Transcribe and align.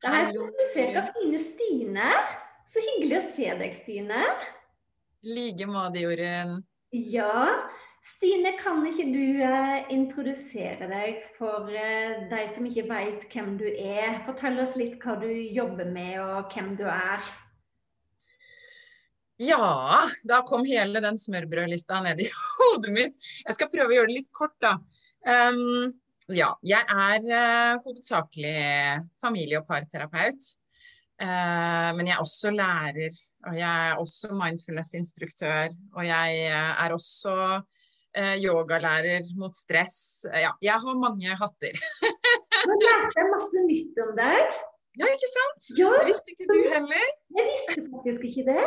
Det 0.00 0.10
er 0.16 0.30
besøk 0.32 0.96
av 0.96 1.12
fine 1.16 1.42
Stine. 1.42 2.08
Så 2.70 2.80
hyggelig 2.84 3.18
å 3.18 3.26
se 3.26 3.52
deg, 3.60 3.74
Stine. 3.76 4.24
I 5.20 5.36
like 5.36 5.66
måte, 5.68 6.00
Jorunn. 6.04 6.60
Ja. 6.96 7.34
Stine, 8.00 8.54
kan 8.56 8.80
ikke 8.88 9.04
du 9.12 9.42
uh, 9.44 9.90
introdusere 9.92 10.88
deg 10.88 11.20
for 11.36 11.68
uh, 11.68 12.22
de 12.30 12.40
som 12.54 12.64
ikke 12.64 12.86
veit 12.88 13.26
hvem 13.28 13.52
du 13.60 13.66
er? 13.68 14.22
Fortell 14.24 14.56
oss 14.62 14.78
litt 14.80 14.96
hva 15.02 15.18
du 15.20 15.28
jobber 15.28 15.90
med, 15.90 16.16
og 16.22 16.54
hvem 16.54 16.72
du 16.78 16.86
er. 16.88 17.20
Ja, 19.40 20.08
da 20.24 20.40
kom 20.48 20.64
hele 20.68 21.00
den 21.04 21.20
smørbrødlista 21.20 22.00
ned 22.04 22.24
i 22.24 22.30
hodet 22.56 22.96
mitt. 22.96 23.20
Jeg 23.44 23.58
skal 23.58 23.68
prøve 23.72 23.92
å 23.92 23.98
gjøre 23.98 24.12
det 24.12 24.18
litt 24.22 24.32
kort, 24.36 24.56
da. 24.64 24.78
Um, 25.28 25.92
ja, 26.36 26.48
jeg 26.66 26.86
er 26.88 27.26
uh, 27.26 27.80
hovedsakelig 27.84 28.56
familie- 29.22 29.60
og 29.60 29.66
parterapeut. 29.68 30.48
Uh, 31.20 31.90
men 31.96 32.08
jeg 32.08 32.14
er 32.14 32.22
også 32.22 32.52
lærer, 32.54 33.16
og 33.46 33.58
jeg 33.58 33.90
er 33.90 34.00
også 34.00 34.30
mindfulness-instruktør. 34.36 35.74
Og 35.96 36.06
jeg 36.06 36.40
uh, 36.48 36.72
er 36.84 36.96
også 36.96 37.36
yogalærer 38.42 39.28
mot 39.38 39.54
stress. 39.54 40.26
ja, 40.26 40.50
jeg 40.62 40.78
har 40.82 40.96
mange 40.98 41.36
hatter. 41.42 41.76
Nå 42.66 42.78
lærte 42.82 43.20
jeg 43.20 43.28
masse 43.30 43.62
nytt 43.68 44.00
om 44.02 44.10
deg. 44.18 44.56
Ja, 44.98 45.10
ikke 45.14 45.28
sant? 45.30 45.68
Ja, 45.78 45.92
det 45.94 46.08
visste 46.08 46.34
ikke 46.34 46.48
du 46.50 46.58
heller. 46.72 47.04
Jeg 47.38 47.46
visste 47.52 47.84
faktisk 47.92 48.26
ikke 48.32 48.46
det. 48.48 48.64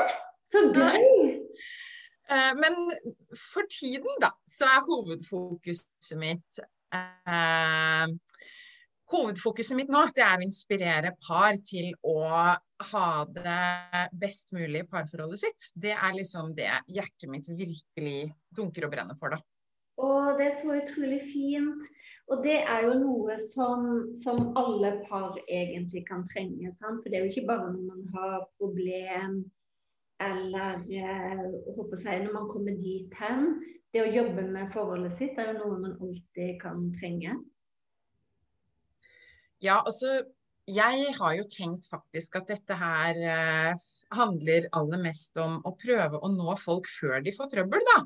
Så 0.48 0.62
gøy. 0.72 1.04
Men 2.56 2.80
for 3.36 3.68
tiden, 3.68 4.16
da, 4.24 4.32
så 4.48 4.72
er 4.72 4.88
hovedfokuset 4.88 6.16
mitt 6.24 6.64
Eh, 6.64 6.73
hovedfokuset 9.14 9.78
mitt 9.78 9.92
nå 9.94 10.04
det 10.16 10.24
er 10.26 10.42
å 10.42 10.46
inspirere 10.46 11.14
par 11.28 11.58
til 11.64 11.92
å 12.02 12.20
ha 12.92 13.10
det 13.30 14.08
best 14.20 14.52
mulig 14.56 14.84
i 14.84 14.90
parforholdet 14.90 15.44
sitt. 15.46 15.68
Det 15.76 15.94
er 15.94 16.16
liksom 16.18 16.54
det 16.58 16.70
hjertet 16.92 17.30
mitt 17.32 17.50
virkelig 17.50 18.34
dunker 18.56 18.88
og 18.88 18.96
brenner 18.96 19.20
for, 19.20 19.36
da. 19.36 19.42
Å, 20.02 20.34
det 20.38 20.48
er 20.48 20.56
så 20.62 20.74
utrolig 20.80 21.22
fint. 21.30 21.92
Og 22.32 22.40
det 22.46 22.62
er 22.64 22.86
jo 22.88 22.94
noe 23.02 23.36
som, 23.52 23.90
som 24.18 24.54
alle 24.60 24.96
par 25.10 25.36
egentlig 25.44 26.06
kan 26.08 26.24
trenge. 26.30 26.72
Sant? 26.72 27.04
For 27.04 27.12
det 27.12 27.20
er 27.20 27.26
jo 27.26 27.34
ikke 27.34 27.50
bare 27.52 27.74
når 27.74 27.84
man 27.90 28.06
har 28.16 28.46
problem 28.62 29.44
eller 30.32 30.84
eh, 30.90 31.46
håper 31.76 32.04
jeg, 32.06 32.24
når 32.26 32.36
man 32.36 32.50
kommer 32.52 32.78
dit 32.80 33.18
hen 33.20 33.48
det 33.94 34.02
å 34.02 34.14
jobbe 34.14 34.46
med 34.50 34.72
forholdet 34.74 35.14
sitt 35.14 35.38
er 35.38 35.52
jo 35.52 35.58
noe 35.60 35.82
man 35.82 35.98
alltid 36.02 36.56
kan 36.62 36.88
trenge. 36.98 37.36
Ja, 39.64 39.80
altså 39.84 40.24
jeg 40.72 41.12
har 41.18 41.34
jo 41.36 41.44
tenkt 41.52 41.90
faktisk 41.92 42.38
at 42.40 42.48
dette 42.48 42.76
her 42.80 43.18
eh, 43.20 43.82
handler 44.16 44.68
aller 44.78 45.02
mest 45.02 45.36
om 45.42 45.58
å 45.68 45.74
prøve 45.76 46.22
å 46.24 46.30
nå 46.32 46.56
folk 46.62 46.88
før 46.88 47.20
de 47.26 47.34
får 47.36 47.50
trøbbel, 47.52 47.84
da. 47.90 47.98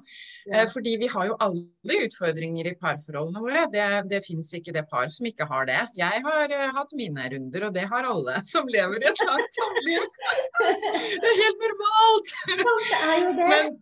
Ja. 0.48 0.64
Eh, 0.64 0.66
fordi 0.72 0.96
vi 1.04 1.10
har 1.12 1.28
jo 1.30 1.38
alle 1.44 2.00
utfordringer 2.08 2.72
i 2.72 2.76
parforholdene 2.82 3.44
våre. 3.44 3.68
Det, 3.74 3.86
det 4.10 4.24
fins 4.26 4.50
ikke 4.58 4.74
det 4.74 4.88
par 4.90 5.12
som 5.14 5.30
ikke 5.30 5.46
har 5.50 5.70
det. 5.70 5.84
Jeg 6.00 6.24
har 6.26 6.56
eh, 6.58 6.74
hatt 6.74 6.98
mine 6.98 7.30
runder, 7.36 7.68
og 7.70 7.78
det 7.78 7.86
har 7.94 8.10
alle 8.10 8.42
som 8.54 8.70
lever 8.74 9.06
i 9.06 9.12
et 9.12 9.26
langt 9.30 9.60
samliv. 9.60 10.10
det 11.22 11.34
er 11.34 11.42
helt 11.44 11.66
normalt! 11.68 12.36
Det 12.50 13.02
er 13.04 13.18
jo 13.22 13.34
det. 13.38 13.50
Men, 13.54 13.74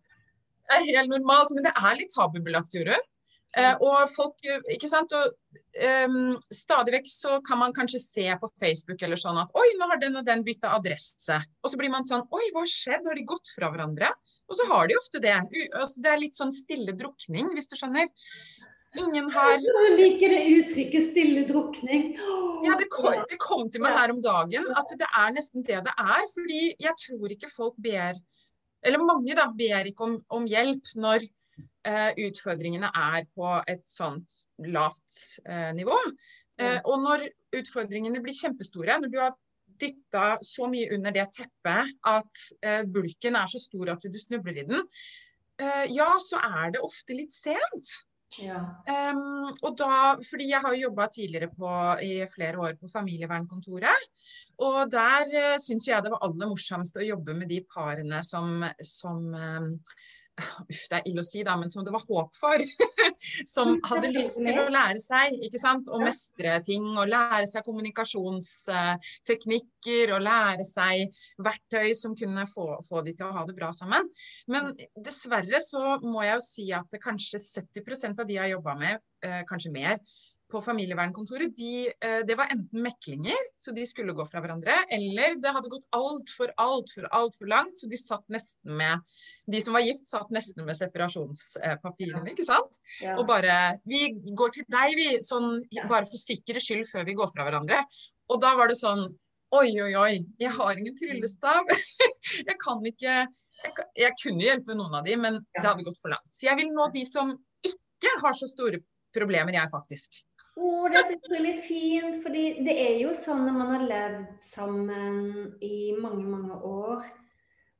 er 0.75 0.87
helt 0.91 1.15
normalt, 1.15 1.55
men 1.55 1.67
det 1.69 1.75
er 1.79 1.99
litt 2.01 2.11
tabubelagt, 2.15 2.75
Jorunn. 2.75 3.11
Eh, 3.55 3.75
og 3.79 4.09
folk, 4.11 4.41
ikke 4.73 4.89
sant, 4.91 5.13
og 5.15 5.31
um, 6.03 6.33
Stadig 6.51 6.91
vekk 6.97 7.07
så 7.07 7.37
kan 7.45 7.61
man 7.61 7.75
kanskje 7.75 8.01
se 8.03 8.25
på 8.41 8.49
Facebook 8.59 9.05
eller 9.05 9.19
sånn 9.19 9.39
at 9.39 9.53
oi, 9.55 9.67
nå 9.79 9.87
har 9.91 10.01
den 10.01 10.19
og 10.19 10.25
den 10.27 10.43
bytta 10.43 10.73
adresse. 10.75 11.39
Og 11.63 11.71
så 11.71 11.79
blir 11.79 11.93
man 11.93 12.07
sånn 12.07 12.25
oi, 12.35 12.43
hva 12.51 12.65
har 12.65 12.71
skjedd, 12.71 13.07
har 13.07 13.15
de 13.15 13.23
gått 13.27 13.53
fra 13.55 13.71
hverandre? 13.71 14.11
Og 14.51 14.59
så 14.59 14.67
har 14.69 14.91
de 14.91 14.99
ofte 14.99 15.23
det. 15.23 15.37
altså, 15.71 16.03
det 16.03 16.11
er 16.11 16.21
litt 16.21 16.37
sånn 16.37 16.51
stille 16.55 16.97
drukning, 16.99 17.53
hvis 17.55 17.71
du 17.71 17.77
skjønner. 17.79 18.11
Ingen 18.95 19.31
har 19.31 19.57
Jeg 19.59 19.95
liker 19.99 20.31
det 20.31 20.43
uttrykket 20.55 21.03
'stille 21.09 21.41
drukning'. 21.47 22.13
Ja, 22.63 22.77
det 22.79 22.87
kom, 22.91 23.11
det 23.27 23.39
kom 23.43 23.67
til 23.69 23.83
meg 23.83 23.95
her 23.95 24.13
om 24.13 24.21
dagen 24.23 24.69
at 24.71 24.93
det 24.99 25.07
er 25.07 25.33
nesten 25.35 25.65
det 25.67 25.81
det 25.83 25.95
er. 25.99 26.23
Fordi 26.31 26.61
jeg 26.79 26.95
tror 27.01 27.33
ikke 27.35 27.51
folk 27.51 27.75
ber 27.75 28.15
eller 28.85 29.01
mange 29.01 29.33
da, 29.35 29.47
ber 29.49 29.89
ikke 29.89 30.05
om, 30.05 30.15
om 30.29 30.45
hjelp 30.47 30.91
når 30.95 31.25
utfordringene 31.85 32.89
er 32.89 33.27
på 33.37 33.51
et 33.69 33.83
sånt 33.85 34.39
lavt 34.65 35.19
eh, 35.45 35.69
nivå. 35.77 35.97
Eh, 36.61 36.79
og 36.87 37.01
når 37.03 37.27
utfordringene 37.59 38.21
blir 38.23 38.35
kjempestore, 38.37 38.97
når 39.01 39.11
du 39.11 39.19
har 39.19 39.35
dytta 39.81 40.37
så 40.45 40.69
mye 40.71 40.91
under 40.95 41.13
det 41.15 41.27
teppet 41.35 41.93
at 42.07 42.43
eh, 42.63 42.83
bulken 42.87 43.35
er 43.35 43.51
så 43.51 43.59
stor 43.59 43.95
at 43.95 44.07
du 44.07 44.19
snubler 44.19 44.61
i 44.61 44.67
den, 44.67 44.83
eh, 45.61 45.85
ja, 45.91 46.13
så 46.23 46.39
er 46.39 46.75
det 46.75 46.83
ofte 46.85 47.17
litt 47.17 47.35
sent. 47.35 47.95
Ja. 48.41 48.57
Um, 49.15 49.53
og 49.63 49.77
da, 49.79 50.15
fordi 50.19 50.49
jeg 50.49 50.59
har 50.59 50.73
jo 50.75 50.89
jobba 50.89 51.05
tidligere 51.07 51.47
på, 51.55 51.69
i 52.03 52.17
flere 52.27 52.59
år 52.59 52.73
på 52.79 52.89
familievernkontoret. 52.91 54.09
Og 54.65 54.91
der 54.91 55.31
uh, 55.31 55.53
syns 55.61 55.87
jeg 55.87 56.03
det 56.03 56.11
var 56.11 56.25
aller 56.25 56.49
morsomst 56.51 56.99
å 56.99 57.05
jobbe 57.05 57.35
med 57.37 57.47
de 57.51 57.61
parene 57.71 58.19
som, 58.27 58.65
som 58.83 59.29
um, 59.31 59.69
Uff, 60.69 60.83
det 60.91 60.97
er 60.97 61.05
ille 61.09 61.21
å 61.23 61.25
si, 61.25 61.43
da, 61.47 61.55
men 61.59 61.69
som 61.71 61.83
det 61.85 61.93
var 61.95 62.03
håp 62.07 62.35
for. 62.35 62.57
som 63.53 63.67
hadde 63.87 64.11
lyst 64.11 64.35
til 64.41 64.59
å 64.59 64.73
lære 64.73 64.99
seg 65.03 65.33
ikke 65.47 65.59
sant, 65.61 65.87
å 65.87 65.99
mestre 66.01 66.61
ting. 66.65 66.85
Og 66.95 67.07
lære 67.11 67.47
seg 67.51 67.63
kommunikasjonsteknikker 67.67 70.13
og 70.15 70.21
lære 70.25 70.65
seg 70.67 70.95
verktøy 71.45 71.93
som 71.97 72.15
kunne 72.19 72.43
få, 72.51 72.65
få 72.89 72.97
de 73.05 73.11
til 73.15 73.25
å 73.29 73.35
ha 73.37 73.43
det 73.47 73.57
bra 73.57 73.69
sammen. 73.75 74.03
Men 74.51 74.63
dessverre 74.95 75.59
så 75.63 75.81
må 76.03 76.19
jeg 76.25 76.35
jo 76.35 76.41
si 76.49 76.65
at 76.75 76.89
kanskje 77.03 77.37
70% 77.39 78.19
av 78.19 78.25
de 78.27 78.33
jeg 78.35 78.43
har 78.43 78.55
jobba 78.57 78.73
med, 78.79 78.93
eh, 79.23 79.43
kanskje 79.47 79.75
mer, 79.75 79.95
på 80.55 80.61
familievernkontoret, 80.63 81.51
de, 81.57 81.89
eh, 81.89 82.21
det 82.27 82.37
var 82.39 82.51
enten 82.53 82.83
meklinger, 82.85 83.49
så 83.59 83.73
de 83.75 83.83
skulle 83.87 84.15
gå 84.15 84.25
fra 84.29 84.41
hverandre, 84.43 84.77
eller 84.95 85.35
det 85.41 85.51
hadde 85.51 85.71
gått 85.71 85.87
altfor, 85.95 86.53
altfor, 86.61 87.09
altfor 87.11 87.51
langt, 87.51 87.75
så 87.79 87.89
de 87.91 87.99
satt 87.99 88.23
nesten 88.31 88.77
med 88.79 89.03
De 89.51 89.59
som 89.61 89.75
var 89.77 89.83
gift, 89.85 90.07
satt 90.09 90.31
nesten 90.33 90.65
med 90.65 90.77
separasjonspapirene, 90.79 92.31
ikke 92.31 92.47
sant? 92.47 92.79
Ja. 93.03 93.17
Og 93.19 93.27
bare 93.29 93.77
Vi 93.85 94.07
går 94.33 94.55
til 94.55 94.65
deg, 94.71 94.95
vi, 94.97 95.07
sånn 95.21 95.59
bare 95.89 96.07
for 96.07 96.17
sikkerhets 96.17 96.65
skyld 96.65 96.87
før 96.89 97.05
vi 97.05 97.17
går 97.19 97.29
fra 97.33 97.45
hverandre. 97.45 97.83
Og 98.31 98.41
da 98.41 98.55
var 98.57 98.71
det 98.71 98.79
sånn 98.79 99.05
Oi, 99.55 99.69
oi, 99.79 99.91
oi, 99.95 100.15
jeg 100.41 100.51
har 100.51 100.79
ingen 100.79 100.95
tryllestav. 100.97 101.69
jeg 102.49 102.55
kan 102.59 102.81
ikke 102.89 103.13
jeg, 103.13 103.85
jeg, 104.01 104.15
kunne 104.19 104.43
hjelpe 104.43 104.75
noen 104.75 104.97
av 104.99 105.05
de, 105.05 105.13
men 105.21 105.37
det 105.55 105.63
hadde 105.63 105.85
gått 105.85 106.01
for 106.01 106.11
langt. 106.11 106.31
Så 106.33 106.49
jeg 106.49 106.59
vil 106.59 106.73
nå 106.75 106.89
de 106.91 107.05
som 107.07 107.31
ikke 107.63 108.17
har 108.23 108.35
så 108.35 108.49
store 108.49 108.81
problemer, 109.15 109.55
jeg 109.55 109.71
faktisk. 109.71 110.23
Det 110.55 110.99
er 111.01 111.07
så 111.09 111.17
utrolig 111.19 111.53
fint. 111.65 112.17
fordi 112.23 112.43
det 112.63 112.75
er 112.79 112.97
jo 113.01 113.13
sånn 113.17 113.43
når 113.43 113.55
man 113.59 113.71
har 113.73 113.85
levd 113.89 114.27
sammen 114.45 115.55
i 115.59 115.91
mange, 115.99 116.23
mange 116.23 116.59
år, 116.63 117.03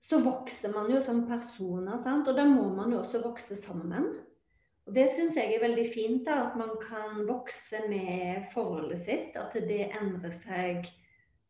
så 0.03 0.19
vokser 0.21 0.73
man 0.73 0.91
jo 0.91 0.99
som 1.01 1.23
personer, 1.25 1.95
sant? 1.97 2.27
og 2.27 2.35
da 2.37 2.43
må 2.45 2.67
man 2.75 2.91
jo 2.93 2.99
også 2.99 3.23
vokse 3.23 3.55
sammen. 3.57 4.09
Og 4.85 4.93
Det 4.93 5.07
syns 5.09 5.37
jeg 5.39 5.55
er 5.55 5.63
veldig 5.63 5.85
fint, 5.93 6.27
da, 6.27 6.43
at 6.45 6.57
man 6.59 6.75
kan 6.81 7.23
vokse 7.25 7.79
med 7.89 8.45
forholdet 8.51 8.99
sitt. 9.01 9.37
At 9.39 9.55
det 9.55 9.87
endrer 9.97 10.33
seg 10.35 10.85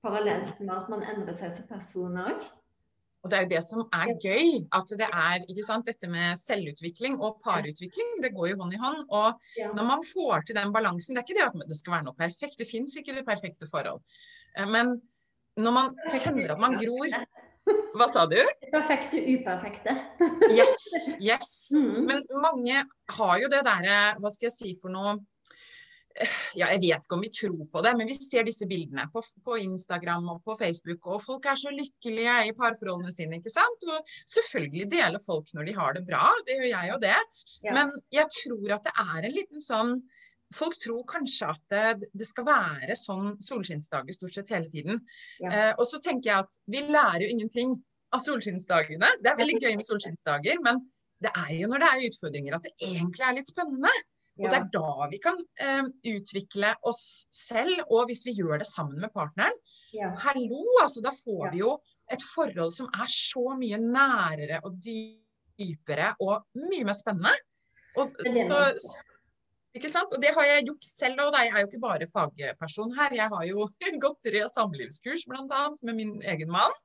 parallelt 0.05 0.61
med 0.61 0.71
at 0.71 0.91
man 0.93 1.03
endrer 1.03 1.35
seg 1.35 1.51
som 1.51 1.67
person 1.67 2.15
òg. 2.21 2.45
Og 3.25 3.31
det 3.31 3.37
er 3.37 3.45
jo 3.47 3.51
det 3.55 3.61
som 3.65 3.81
er 3.89 4.11
gøy. 4.21 4.59
At 4.77 4.91
det 5.01 5.07
er 5.07 5.45
ikke 5.49 5.65
sant, 5.65 5.87
dette 5.89 6.09
med 6.11 6.37
selvutvikling 6.37 7.17
og 7.17 7.39
parutvikling. 7.45 8.19
Det 8.21 8.29
går 8.35 8.51
jo 8.51 8.59
hånd 8.61 8.75
i 8.77 8.81
hånd. 8.81 9.01
Og 9.09 9.73
når 9.73 9.89
man 9.89 10.05
får 10.05 10.45
til 10.45 10.59
den 10.59 10.73
balansen 10.75 11.17
Det 11.17 11.23
er 11.23 11.25
ikke 11.25 11.39
det 11.39 11.47
at 11.49 11.71
det 11.71 11.79
skal 11.79 11.97
være 11.97 12.07
noe 12.11 12.19
perfekt. 12.19 12.59
Det 12.61 12.69
fins 12.69 12.93
ikke 13.01 13.17
det 13.17 13.25
perfekte 13.25 13.69
forhold. 13.71 14.03
Eh, 14.53 14.69
men 14.69 14.99
når 15.57 15.73
man 15.73 15.91
kjenner 16.11 16.53
at 16.53 16.61
man 16.61 16.77
gror 16.77 17.17
hva 17.97 18.05
sa 18.11 18.27
du? 18.29 18.37
Perfekte 18.75 19.17
uperfekte. 19.17 19.95
yes. 20.53 21.15
yes. 21.17 21.53
Mm. 21.75 22.05
Men 22.05 22.21
mange 22.43 22.83
har 23.17 23.39
jo 23.41 23.47
det 23.51 23.63
derre 23.65 23.95
Hva 24.21 24.29
skal 24.31 24.47
jeg 24.47 24.53
si 24.53 24.73
for 24.81 24.93
noe 24.93 25.15
ja, 26.55 26.69
jeg 26.71 26.81
vet 26.81 27.05
ikke 27.05 27.17
om 27.17 27.23
vi 27.23 27.31
tror 27.33 27.63
på 27.71 27.81
det, 27.83 27.93
men 27.99 28.07
vi 28.07 28.15
ser 28.17 28.45
disse 28.47 28.67
bildene 28.69 29.07
på, 29.11 29.21
på, 29.45 29.57
Instagram 29.65 30.29
og 30.31 30.43
på 30.47 30.55
Facebook, 30.59 31.09
og 31.11 31.23
folk 31.23 31.47
er 31.51 31.59
så 31.59 31.73
lykkelige 31.75 32.35
i 32.49 32.53
parforholdene 32.55 33.13
sine, 33.13 33.39
ikke 33.41 33.53
sant. 33.53 33.87
Og 33.89 34.13
selvfølgelig 34.37 34.89
deler 34.93 35.23
folk 35.23 35.51
når 35.55 35.69
de 35.69 35.77
har 35.79 35.97
det 35.97 36.05
bra, 36.07 36.29
det 36.47 36.59
gjør 36.59 36.69
jeg 36.71 36.91
jo 36.93 36.99
det. 37.03 37.17
Ja. 37.67 37.75
Men 37.77 37.91
jeg 38.15 38.31
tror 38.37 38.77
at 38.77 38.87
det 38.87 38.95
er 39.05 39.17
en 39.17 39.35
liten 39.39 39.65
sånn 39.65 39.97
Folk 40.53 40.75
tror 40.77 41.01
kanskje 41.09 41.47
at 41.49 41.71
det, 41.73 42.09
det 42.15 42.27
skal 42.29 42.45
være 42.45 42.93
sånn 42.95 43.31
solskinnsdager 43.43 44.13
stort 44.13 44.35
sett 44.37 44.51
hele 44.53 44.69
tiden. 44.71 44.99
Ja. 45.41 45.49
Eh, 45.49 45.71
og 45.73 45.87
så 45.89 45.97
tenker 46.05 46.29
jeg 46.29 46.45
at 46.45 46.57
vi 46.69 46.83
lærer 46.85 47.25
jo 47.25 47.31
ingenting 47.33 47.73
av 48.13 48.21
solskinnsdagene. 48.23 49.09
Det 49.25 49.31
er 49.31 49.39
veldig 49.41 49.57
gøy 49.57 49.73
med 49.81 49.87
solskinnsdager, 49.87 50.61
men 50.63 50.83
det 51.25 51.33
er 51.33 51.49
jo 51.57 51.71
når 51.71 51.81
det 51.81 51.89
er 51.89 52.05
utfordringer 52.11 52.55
at 52.55 52.69
det 52.69 52.75
egentlig 52.77 53.25
er 53.25 53.35
litt 53.39 53.49
spennende. 53.49 53.91
Og 54.35 54.49
det 54.51 54.57
er 54.57 54.67
da 54.73 55.07
vi 55.11 55.19
kan 55.23 55.37
eh, 55.63 55.87
utvikle 56.11 56.73
oss 56.87 57.25
selv, 57.31 57.85
og 57.87 58.09
hvis 58.09 58.25
vi 58.27 58.35
gjør 58.35 58.59
det 58.61 58.67
sammen 58.67 58.99
med 58.99 59.13
partneren. 59.15 59.55
Ja. 59.95 60.11
Hallo, 60.25 60.63
altså 60.81 61.03
da 61.05 61.13
får 61.15 61.53
vi 61.53 61.61
jo 61.63 61.77
et 62.11 62.23
forhold 62.33 62.73
som 62.75 62.89
er 62.93 63.09
så 63.11 63.55
mye 63.57 63.79
nærere 63.79 64.59
og 64.67 64.75
dypere 64.83 66.13
og 66.19 66.43
mye 66.67 66.87
mer 66.87 66.97
spennende. 66.97 67.31
Og, 67.95 68.11
og, 68.27 68.81
ikke 69.75 69.91
sant? 69.91 70.11
Og 70.15 70.19
det 70.23 70.33
har 70.35 70.47
jeg 70.47 70.65
gjort 70.67 70.87
selv, 70.87 71.21
og 71.25 71.37
jeg 71.39 71.51
er 71.51 71.63
jo 71.63 71.69
ikke 71.69 71.83
bare 71.83 72.09
fagperson 72.11 72.93
her. 72.95 73.15
Jeg 73.15 73.31
har 73.31 73.47
jo 73.47 73.69
gått 74.03 74.19
tre 74.27 74.43
samlivskurs 74.51 75.25
bl.a. 75.31 75.63
med 75.87 75.97
min 75.97 76.13
egen 76.23 76.51
mann, 76.51 76.75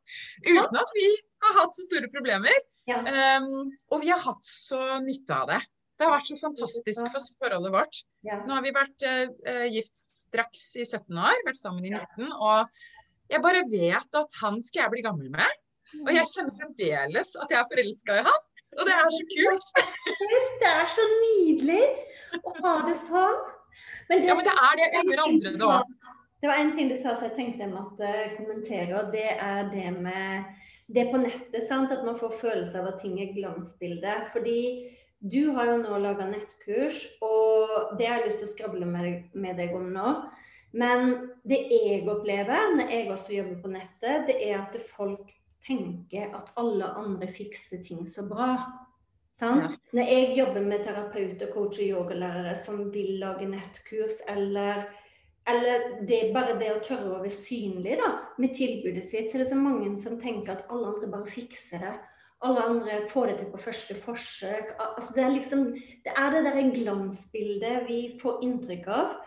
uten 0.47 0.81
at 0.85 0.95
vi 0.97 1.09
har 1.43 1.59
hatt 1.61 1.77
så 1.77 1.87
store 1.89 2.11
problemer. 2.15 2.63
Ja. 2.91 3.03
Um, 3.43 3.71
og 3.91 4.03
vi 4.03 4.11
har 4.15 4.23
hatt 4.23 4.47
så 4.47 4.81
nytte 5.03 5.43
av 5.43 5.51
det. 5.51 5.61
Det 6.01 6.07
har 6.09 6.15
vært 6.17 6.31
så 6.31 6.37
fantastisk 6.41 7.09
for 7.13 7.25
forholdet 7.45 7.75
vårt. 7.75 7.97
Nå 8.25 8.55
har 8.57 8.63
vi 8.65 8.71
vært 8.73 9.05
uh, 9.05 9.67
gift 9.69 10.01
straks 10.09 10.63
i 10.81 10.87
17 10.87 11.13
år, 11.13 11.43
vært 11.45 11.61
sammen 11.61 11.85
i 11.85 11.93
19. 11.93 12.31
Og 12.41 12.79
jeg 13.29 13.45
bare 13.45 13.67
vet 13.69 14.17
at 14.23 14.39
han 14.41 14.57
skal 14.65 14.87
jeg 14.87 14.95
bli 14.95 15.05
gammel 15.05 15.29
med. 15.35 15.59
Og 16.07 16.09
jeg 16.15 16.31
kjenner 16.33 16.57
fremdeles 16.57 17.35
at 17.37 17.53
jeg 17.53 17.61
er 17.61 17.69
forelska 17.69 18.17
i 18.17 18.25
han. 18.31 18.47
Og 18.79 18.87
det 18.89 18.95
er 18.95 19.11
så 19.13 19.27
kult. 19.35 19.73
Det 20.63 20.71
er 20.71 20.89
så 20.95 21.05
nydelig 21.11 21.85
å 22.39 22.55
ha 22.63 22.75
det 22.87 22.97
sånn. 23.05 23.37
Men 24.09 24.23
det, 24.23 24.31
ja, 24.31 24.39
men 24.39 24.47
det 24.47 24.55
er 24.57 24.81
det 24.81 24.89
under 25.03 25.23
andre 25.27 25.53
da. 25.61 25.77
Det 26.41 26.49
var 26.49 26.63
en 26.63 26.73
ting 26.79 26.89
du 26.89 26.97
sa 26.97 27.13
som 27.13 27.27
jeg 27.29 27.37
tenkte 27.37 27.67
jeg 27.67 27.73
måtte 27.75 28.11
kommentere, 28.39 28.95
og 28.97 29.13
det 29.13 29.35
er 29.37 29.69
det 29.69 29.91
med 29.99 30.49
det 30.89 31.05
på 31.13 31.21
nettet. 31.21 31.67
sant? 31.69 31.93
At 31.93 32.07
man 32.07 32.17
får 32.19 32.39
følelse 32.41 32.81
av 32.81 32.89
at 32.95 33.03
ting 33.03 33.19
er 33.21 33.35
glansbilde. 33.37 34.15
Fordi 34.33 34.61
du 35.21 35.51
har 35.57 35.69
jo 35.69 35.81
nå 35.83 35.99
laga 36.01 36.27
nettkurs, 36.31 37.03
og 37.21 37.97
det 37.99 38.09
har 38.09 38.21
jeg 38.21 38.31
lyst 38.31 38.41
til 38.41 38.49
å 38.49 38.53
skravle 38.55 38.87
med, 38.89 39.51
deg 39.59 39.75
om 39.77 39.91
nå. 39.93 40.15
Men 40.73 41.11
det 41.45 41.59
jeg 41.69 42.07
opplever 42.09 42.77
når 42.77 42.93
jeg 42.95 43.11
også 43.11 43.35
jobber 43.35 43.59
på 43.61 43.73
nettet, 43.75 44.29
det 44.31 44.39
er 44.49 44.63
at 44.63 44.79
folk 44.87 45.33
tenker 45.67 46.31
at 46.37 46.53
alle 46.61 46.89
andre 46.97 47.29
fikser 47.29 47.83
ting 47.85 48.07
så 48.09 48.25
bra. 48.29 48.55
Ja. 49.41 49.69
Når 49.97 50.09
jeg 50.09 50.33
jobber 50.37 50.65
med 50.65 50.85
terapeuter, 50.85 51.51
coach 51.53 51.81
og 51.81 51.87
yogalærere 51.87 52.55
som 52.61 52.89
vil 52.93 53.19
lage 53.21 53.49
nettkurs, 53.49 54.23
eller, 54.29 54.87
eller 55.49 55.87
det, 56.09 56.23
bare 56.35 56.59
det 56.61 56.73
å 56.75 56.81
tørre 56.85 57.13
å 57.13 57.21
være 57.23 57.35
synlig 57.35 57.99
da, 58.01 58.11
med 58.41 58.57
tilbudet 58.57 59.05
sitt, 59.05 59.29
så 59.31 59.39
er 59.39 59.45
det 59.45 59.51
så 59.53 59.61
mange 59.61 59.93
som 60.01 60.19
tenker 60.21 60.57
at 60.57 60.67
alle 60.73 60.95
andre 60.95 61.13
bare 61.13 61.29
fikser 61.33 61.85
det. 61.85 61.95
Alle 62.41 62.63
andre 62.65 63.01
får 63.11 63.27
det 63.27 63.35
til 63.39 63.51
på 63.53 63.59
første 63.61 63.95
forsøk. 63.95 64.71
Altså, 64.79 65.13
det, 65.17 65.25
er 65.25 65.35
liksom, 65.35 65.67
det 66.05 66.15
er 66.17 66.31
det 66.33 66.45
der 66.47 66.71
glansbildet 66.77 67.83
vi 67.89 67.99
får 68.23 68.41
inntrykk 68.47 68.89
av. 68.97 69.19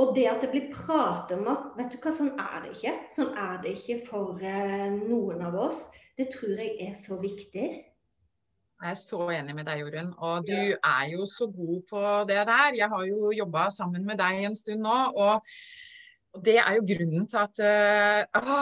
Og 0.00 0.14
det 0.16 0.26
at 0.30 0.42
det 0.42 0.50
blir 0.52 0.70
pratet 0.72 1.36
om 1.38 1.50
at 1.50 1.70
vet 1.76 1.92
du 1.92 1.98
hva, 2.02 2.12
sånn 2.14 2.32
er 2.38 2.64
det 2.64 2.72
ikke. 2.74 2.96
Sånn 3.14 3.30
er 3.38 3.60
det 3.62 3.76
ikke 3.76 4.00
for 4.08 4.42
eh, 4.42 4.88
noen 4.96 5.44
av 5.46 5.58
oss. 5.68 5.86
Det 6.18 6.30
tror 6.34 6.58
jeg 6.58 6.76
er 6.88 6.94
så 6.98 7.18
viktig. 7.20 7.68
Jeg 8.80 8.94
er 8.94 8.96
så 8.96 9.26
enig 9.34 9.54
med 9.58 9.66
deg, 9.68 9.82
Jorunn. 9.82 10.14
Og 10.24 10.46
du 10.48 10.56
er 10.72 11.04
jo 11.12 11.26
så 11.28 11.50
god 11.52 11.82
på 11.90 12.04
det 12.30 12.40
der. 12.48 12.78
Jeg 12.78 12.88
har 12.88 13.06
jo 13.06 13.32
jobba 13.36 13.66
sammen 13.74 14.06
med 14.08 14.18
deg 14.22 14.46
en 14.48 14.56
stund 14.56 14.86
nå. 14.86 14.98
og 15.20 15.44
og 16.36 16.44
Det 16.46 16.56
er 16.62 16.76
jo 16.76 16.86
grunnen 16.86 17.26
til 17.30 17.40
at 17.40 17.60
uh, 17.64 18.18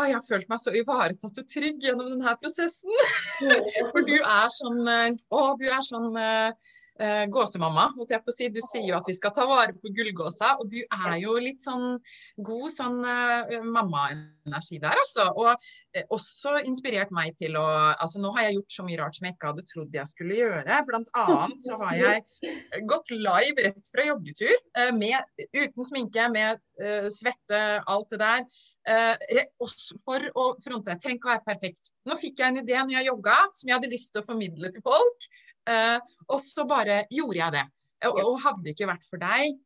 jeg 0.08 0.16
har 0.16 0.24
følt 0.24 0.48
meg 0.48 0.60
så 0.62 0.72
ivaretatt 0.72 1.40
og 1.42 1.50
trygg 1.52 1.82
gjennom 1.84 2.08
denne 2.14 2.34
prosessen. 2.40 2.94
For 3.92 4.06
du 4.08 4.16
er 4.16 4.48
sånn, 4.54 4.80
uh, 4.88 5.08
å, 5.36 5.42
du 5.60 5.66
er 5.68 5.84
sånn 5.84 6.16
uh, 6.16 6.70
eh, 7.02 7.24
gåsemamma, 7.32 7.88
holdt 7.96 8.12
jeg 8.14 8.24
på 8.24 8.32
å 8.32 8.36
si. 8.36 8.48
Du 8.52 8.60
sier 8.64 8.86
jo 8.90 8.96
at 8.98 9.08
vi 9.08 9.16
skal 9.16 9.32
ta 9.36 9.46
vare 9.48 9.74
på 9.76 9.92
gullgåsa, 9.94 10.54
og 10.58 10.70
du 10.72 10.80
er 10.82 11.16
jo 11.22 11.36
litt 11.42 11.62
sånn 11.64 11.98
god 12.44 12.68
sånn 12.74 12.98
eh, 13.06 13.58
mammaenergi 13.64 14.80
der, 14.82 14.98
altså. 14.98 15.28
Og 15.38 15.50
eh, 15.94 16.04
også 16.14 16.58
inspirert 16.64 17.12
meg 17.14 17.36
til 17.38 17.58
å 17.60 17.66
Altså 17.98 18.20
nå 18.22 18.30
har 18.34 18.46
jeg 18.46 18.58
gjort 18.58 18.74
så 18.74 18.84
mye 18.86 18.98
rart 19.00 19.16
som 19.16 19.26
jeg 19.26 19.34
ikke 19.34 19.50
hadde 19.50 19.64
trodd 19.68 19.96
jeg 19.96 20.10
skulle 20.10 20.38
gjøre. 20.38 20.78
Blant 20.88 21.10
annet 21.18 21.64
så 21.66 21.78
har 21.82 21.96
jeg 21.98 22.84
gått 22.88 23.12
live 23.14 23.66
rett 23.66 23.90
fra 23.92 24.06
joggetur, 24.10 24.54
eh, 24.78 24.92
med, 24.94 25.46
uten 25.56 25.88
sminke, 25.88 26.28
med 26.34 26.60
eh, 26.82 27.08
svette, 27.12 27.62
alt 27.86 28.14
det 28.14 28.20
der. 28.22 28.44
Eh, 28.88 29.44
også 29.60 29.98
for 30.06 30.24
å 30.32 30.44
fronte. 30.64 30.94
Jeg 30.94 31.02
trenger 31.02 31.18
ikke 31.18 31.28
å 31.28 31.34
være 31.34 31.46
perfekt. 31.48 31.90
Nå 32.08 32.16
fikk 32.16 32.40
jeg 32.40 32.54
en 32.54 32.62
idé 32.62 32.78
når 32.78 32.94
jeg 32.96 33.08
jogga 33.10 33.36
som 33.52 33.68
jeg 33.68 33.76
hadde 33.76 33.92
lyst 33.92 34.14
til 34.14 34.22
å 34.22 34.28
formidle 34.28 34.72
til 34.72 34.84
folk. 34.84 35.30
eh, 35.68 35.98
og 36.28 36.40
så 36.40 36.64
bare 36.64 37.02
gjorde 37.12 37.40
jeg 37.42 37.56
det. 37.58 37.64
Og, 38.08 38.20
og 38.22 38.36
hadde 38.44 38.64
det 38.64 38.76
ikke 38.76 38.88
vært 38.88 39.08
for 39.10 39.20
deg, 39.20 39.56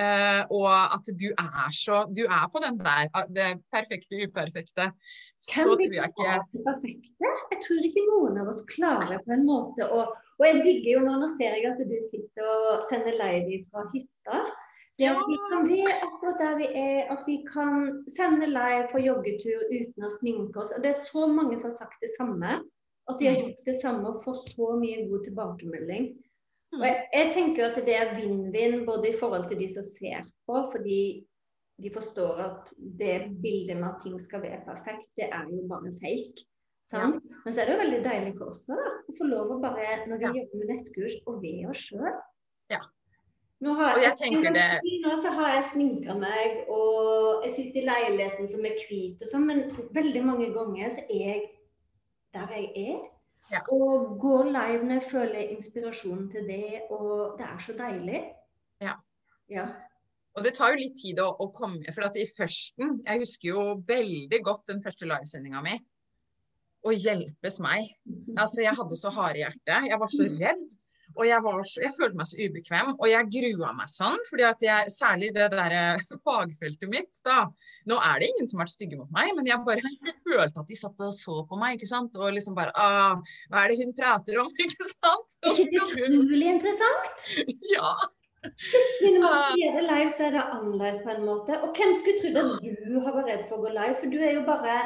uh, 0.00 0.42
og 0.48 0.68
at 0.72 1.10
du 1.20 1.26
er 1.28 1.74
så 1.76 1.98
Du 2.08 2.22
er 2.24 2.46
på 2.52 2.62
den 2.64 2.78
der, 2.80 3.10
det 3.28 3.48
perfekte 3.72 4.16
uperfekte, 4.22 4.88
så 5.36 5.66
tror 5.66 5.82
jeg 5.82 6.08
ikke 6.08 6.38
perfekte? 6.64 7.34
Jeg 7.52 7.60
tror 7.66 7.88
ikke 7.88 8.06
noen 8.06 8.40
av 8.40 8.48
oss 8.54 8.64
klarer 8.70 9.20
på 9.26 9.36
en 9.36 9.44
måte 9.44 9.84
å 9.84 10.06
Og 10.08 10.46
jeg 10.48 10.62
digger 10.64 10.90
jo 10.96 11.04
nå, 11.04 11.18
nå 11.20 11.28
ser 11.36 11.58
jeg 11.58 11.68
at 11.68 11.84
du 11.84 11.96
sitter 12.08 12.48
og 12.48 12.88
sender 12.88 13.18
live 13.20 13.60
fra 13.68 13.84
hytta. 13.92 14.11
Det 15.00 15.08
at 15.08 15.22
vi 15.26 15.38
kan 15.48 15.68
være 15.70 15.94
akkurat 16.06 16.40
der 16.42 16.58
vi 16.58 16.66
er, 16.78 16.98
at 17.14 17.22
vi 17.26 17.38
kan 17.48 17.86
sende 18.16 18.46
live 18.50 18.90
for 18.92 19.00
joggetur 19.02 19.64
uten 19.72 20.06
å 20.06 20.12
sminke 20.18 20.60
oss. 20.62 20.74
Og 20.76 20.84
det 20.84 20.92
er 20.92 21.06
så 21.08 21.24
mange 21.30 21.56
som 21.58 21.70
har 21.70 21.78
sagt 21.78 22.04
det 22.04 22.12
samme. 22.18 22.60
At 23.10 23.18
de 23.18 23.26
har 23.26 23.34
mm. 23.34 23.40
gjort 23.42 23.66
det 23.66 23.78
samme 23.80 24.12
og 24.12 24.20
får 24.22 24.36
så 24.52 24.68
mye 24.78 25.08
god 25.08 25.24
tilbakemelding. 25.26 26.04
Mm. 26.72 26.78
Og 26.78 26.86
jeg, 26.86 27.00
jeg 27.16 27.32
tenker 27.34 27.66
at 27.66 27.80
det 27.88 27.96
er 27.98 28.14
vinn-vinn 28.18 28.84
både 28.86 29.10
i 29.10 29.16
forhold 29.18 29.48
til 29.50 29.58
de 29.58 29.68
som 29.72 29.88
ser 29.88 30.28
på, 30.46 30.60
fordi 30.70 31.02
de 31.82 31.90
forstår 31.90 32.40
at 32.44 32.72
det 33.00 33.16
bildet 33.42 33.76
med 33.80 33.88
at 33.88 34.00
ting 34.04 34.20
skal 34.22 34.44
være 34.44 34.62
perfekt, 34.68 35.08
det 35.18 35.28
er 35.32 35.48
jo 35.50 35.64
bare 35.70 35.90
fake. 35.98 36.46
Ja. 36.92 37.08
Men 37.08 37.54
så 37.54 37.62
er 37.62 37.68
det 37.68 37.74
jo 37.74 37.82
veldig 37.82 38.00
deilig 38.04 38.32
for 38.38 38.52
oss 38.52 38.64
da, 38.68 38.76
å 39.08 39.14
få 39.18 39.28
lov 39.30 39.54
å 39.54 39.60
bare, 39.62 40.02
når 40.10 40.18
vi 40.20 40.26
ja. 40.26 40.32
jobber 40.38 40.60
med 40.60 40.72
nettkurs, 40.74 41.14
og 41.26 41.38
ved 41.42 41.68
oss 41.70 41.84
sjøl. 41.88 42.18
Ja. 42.72 42.80
Nå 43.62 43.76
har, 43.78 43.94
og 43.94 44.02
jeg 44.02 44.16
tenker 44.18 44.54
det... 44.56 44.66
Nå 45.04 45.14
så 45.22 45.30
har 45.36 45.52
jeg 45.54 45.66
sminka 45.70 46.16
meg, 46.18 46.64
og 46.72 47.44
jeg 47.46 47.52
sitter 47.54 47.82
i 47.82 47.86
leiligheten 47.86 48.48
som 48.50 48.64
er 48.66 48.74
hvit 48.80 49.22
og 49.22 49.30
sånn, 49.30 49.46
men 49.46 49.60
veldig 49.94 50.22
mange 50.26 50.48
ganger 50.54 50.90
så 50.96 51.04
er 51.06 51.22
jeg 51.28 51.44
der 52.34 52.54
jeg 52.56 52.88
er. 52.88 52.98
Ja. 53.52 53.60
Og 53.74 54.16
går 54.20 54.50
live 54.50 54.82
når 54.82 54.98
jeg 54.98 55.08
føler 55.10 55.54
inspirasjonen 55.54 56.28
til 56.32 56.46
det, 56.48 56.82
og 56.90 57.38
det 57.38 57.46
er 57.46 57.62
så 57.62 57.76
deilig. 57.78 58.20
Ja. 58.82 58.96
ja. 59.52 59.66
Og 60.32 60.46
det 60.46 60.54
tar 60.56 60.72
jo 60.72 60.80
litt 60.80 60.96
tid 60.96 61.20
å, 61.20 61.28
å 61.44 61.50
komme 61.52 61.92
For 61.92 62.06
at 62.06 62.16
i 62.16 62.24
førsten 62.24 63.02
Jeg 63.04 63.20
husker 63.20 63.50
jo 63.50 63.64
veldig 63.84 64.38
godt 64.46 64.70
den 64.70 64.80
første 64.82 65.04
livesendinga 65.06 65.60
mi. 65.64 65.74
Og 66.88 66.96
hjelpes 66.96 67.60
meg. 67.62 67.92
Altså, 68.32 68.64
jeg 68.64 68.74
hadde 68.74 68.96
så 68.98 69.12
harde 69.14 69.38
hjerte. 69.44 69.76
Jeg 69.86 70.00
var 70.02 70.10
så 70.10 70.26
redd. 70.26 70.64
Og 71.16 71.26
jeg, 71.28 71.42
var 71.44 71.60
så, 71.68 71.82
jeg 71.84 71.94
følte 71.98 72.18
meg 72.18 72.30
så 72.30 72.38
ubekvem, 72.40 72.92
og 72.96 73.06
jeg 73.10 73.30
grua 73.36 73.72
meg 73.76 73.92
sånn. 73.92 74.18
fordi 74.30 74.46
at 74.48 74.64
jeg, 74.64 74.92
Særlig 74.92 75.32
det 75.36 75.48
der 75.54 75.76
eh, 75.76 76.02
fagfeltet 76.26 76.90
mitt. 76.92 77.20
da, 77.26 77.44
Nå 77.90 77.98
er 77.98 78.22
det 78.22 78.30
ingen 78.32 78.50
som 78.50 78.60
har 78.60 78.68
vært 78.68 78.76
stygge 78.76 79.00
mot 79.00 79.12
meg, 79.14 79.34
men 79.36 79.50
jeg 79.50 79.62
bare 79.66 79.82
jeg 79.82 80.16
følte 80.28 80.64
at 80.64 80.72
de 80.72 80.78
satt 80.78 81.04
og 81.04 81.14
så 81.16 81.42
på 81.48 81.60
meg. 81.60 81.76
ikke 81.78 81.90
sant? 81.90 82.18
Og 82.20 82.34
liksom 82.36 82.56
bare 82.58 82.74
ah, 82.78 83.20
Hva 83.52 83.64
er 83.64 83.72
det 83.72 83.82
hun 83.82 83.94
prater 83.98 84.42
om? 84.42 84.50
ikke 84.66 84.90
sant? 84.90 85.38
Er 85.48 85.62
det 85.62 85.86
utrolig 85.86 86.50
interessant? 86.56 87.30
Ja. 87.72 87.94
Siden 88.42 89.22
man 89.22 89.54
det 89.54 89.84
live, 89.86 90.10
så 90.10 90.26
er 90.26 90.34
det 90.34 90.42
annerledes 90.42 90.98
på 91.04 91.10
en 91.14 91.24
måte. 91.26 91.58
Og 91.62 91.76
hvem 91.76 91.94
skulle 92.00 92.18
trodd 92.22 92.38
at 92.42 92.86
du 92.88 92.98
har 93.04 93.14
vært 93.14 93.30
redd 93.30 93.44
for 93.48 93.60
å 93.60 93.66
gå 93.66 93.74
live? 93.76 93.96
For 94.00 94.10
du 94.10 94.18
er 94.18 94.34
jo 94.34 94.44
bare 94.48 94.78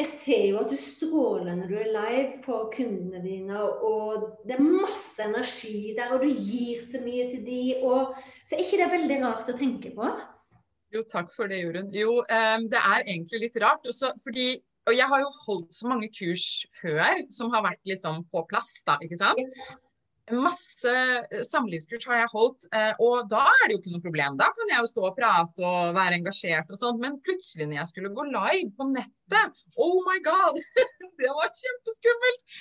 jeg 0.00 0.08
ser 0.08 0.44
jo 0.48 0.58
at 0.62 0.70
du 0.72 0.78
stråler 0.80 1.56
når 1.58 1.68
du 1.70 1.76
er 1.78 1.90
live 1.92 2.40
for 2.44 2.70
kundene 2.72 3.20
dine, 3.22 3.60
og 3.60 4.28
det 4.48 4.56
er 4.56 4.64
masse 4.64 5.22
energi 5.22 5.92
der, 5.98 6.14
og 6.14 6.24
du 6.24 6.32
gir 6.32 6.80
så 6.82 7.02
mye 7.04 7.28
til 7.30 7.44
de, 7.46 7.62
og 7.82 8.14
Så 8.48 8.56
er 8.56 8.64
ikke 8.64 8.80
det 8.82 8.90
veldig 8.92 9.16
rart 9.22 9.48
å 9.48 9.56
tenke 9.56 9.92
på? 9.96 10.08
Jo, 10.92 11.00
takk 11.08 11.30
for 11.32 11.48
det, 11.48 11.62
Jorunn. 11.62 11.88
Jo, 11.94 12.18
um, 12.20 12.66
det 12.68 12.80
er 12.80 13.06
egentlig 13.06 13.46
litt 13.46 13.56
rart. 13.62 13.86
Også 13.88 14.10
fordi 14.26 14.58
og 14.90 14.96
jeg 14.96 15.06
har 15.06 15.20
jo 15.22 15.30
holdt 15.44 15.74
så 15.74 15.86
mange 15.86 16.08
kurs 16.10 16.46
før 16.80 17.22
som 17.30 17.52
har 17.54 17.62
vært 17.68 17.80
liksom 17.86 18.24
på 18.32 18.42
plass, 18.50 18.74
da, 18.86 18.96
ikke 19.04 19.18
sant. 19.20 19.60
Masse 20.30 20.92
eh, 21.32 21.40
samlivskurs 21.42 22.04
har 22.06 22.20
jeg 22.20 22.30
holdt, 22.30 22.66
eh, 22.70 22.92
og 23.02 23.26
da 23.30 23.42
er 23.42 23.64
det 23.66 23.74
jo 23.74 23.80
ikke 23.80 23.94
noe 23.96 24.04
problem. 24.04 24.36
Da 24.38 24.46
kan 24.54 24.70
jeg 24.70 24.78
jo 24.84 24.90
stå 24.92 25.06
og 25.08 25.16
prate 25.16 25.64
og 25.66 25.96
være 25.96 26.20
engasjert 26.20 26.70
og 26.70 26.78
sånt. 26.78 27.00
Men 27.02 27.16
plutselig 27.26 27.66
når 27.66 27.80
jeg 27.80 27.90
skulle 27.90 28.12
gå 28.14 28.26
live 28.28 28.70
på 28.78 28.86
nettet, 28.92 29.64
oh 29.82 29.98
my 30.06 30.20
god! 30.22 30.60
Det 31.22 31.30
var 31.30 31.50
kjempeskummelt! 31.54 32.54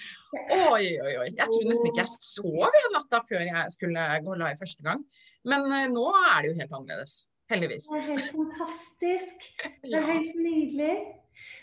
Oi, 0.57 0.87
oi, 1.05 1.13
oi. 1.21 1.27
Jeg 1.37 1.47
tror 1.51 1.67
nesten 1.69 1.89
ikke 1.91 2.01
jeg 2.03 2.11
sov 2.13 2.77
en 2.81 2.95
natta 2.97 3.21
før 3.29 3.45
jeg 3.45 3.75
skulle 3.75 4.05
gå 4.25 4.37
live 4.41 4.59
første 4.59 4.85
gang. 4.87 5.03
Men 5.45 5.67
eh, 5.69 5.89
nå 5.93 6.07
er 6.17 6.41
det 6.41 6.51
jo 6.51 6.57
helt 6.63 6.75
annerledes. 6.79 7.15
Heldigvis. 7.51 7.89
Det 7.91 7.99
er 7.99 8.07
helt 8.09 8.31
fantastisk. 8.31 9.49
Det 9.85 9.99
er 9.99 10.07
helt 10.07 10.33
nydelig. 10.39 10.95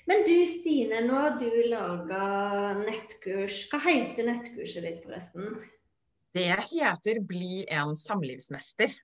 Men 0.09 0.23
du 0.25 0.37
Stine, 0.49 1.03
nå 1.05 1.19
har 1.19 1.35
du 1.41 1.51
laga 1.69 2.23
nettkurs. 2.85 3.65
Hva 3.73 3.83
heter 3.83 4.31
nettkurset 4.31 4.87
ditt, 4.87 5.03
forresten? 5.03 5.59
Det 6.35 6.51
heter 6.71 7.21
'Bli 7.25 7.65
en 7.69 7.97
samlivsmester'. 7.97 8.95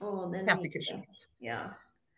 Oh, 0.00 0.30
det 0.30 0.44
heter 0.48 0.72
kurset 0.72 0.98
mitt. 0.98 1.26
Ja. 1.40 1.70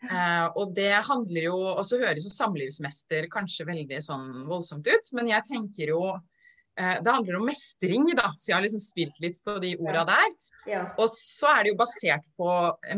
Uh, 0.04 0.48
og 0.60 0.74
det 0.76 0.92
handler 1.06 1.46
jo 1.46 1.56
Og 1.56 1.84
så 1.88 1.96
høres 1.96 2.26
jo 2.26 2.32
samlivsmester 2.32 3.24
kanskje 3.32 3.64
veldig 3.64 4.02
sånn 4.04 4.42
voldsomt 4.44 4.84
ut, 4.84 5.06
men 5.16 5.30
jeg 5.30 5.46
tenker 5.48 5.94
jo 5.94 6.00
uh, 6.12 6.96
Det 7.00 7.14
handler 7.14 7.38
om 7.38 7.46
mestring, 7.48 8.10
da. 8.16 8.32
Så 8.36 8.50
jeg 8.50 8.58
har 8.58 8.66
liksom 8.66 8.82
spilt 8.84 9.22
litt 9.24 9.40
på 9.44 9.56
de 9.64 9.76
orda 9.80 10.04
der. 10.12 10.34
Ja. 10.68 10.84
Og 11.00 11.08
så 11.12 11.50
er 11.52 11.64
det 11.64 11.74
jo 11.74 11.80
basert 11.80 12.24
på 12.40 12.50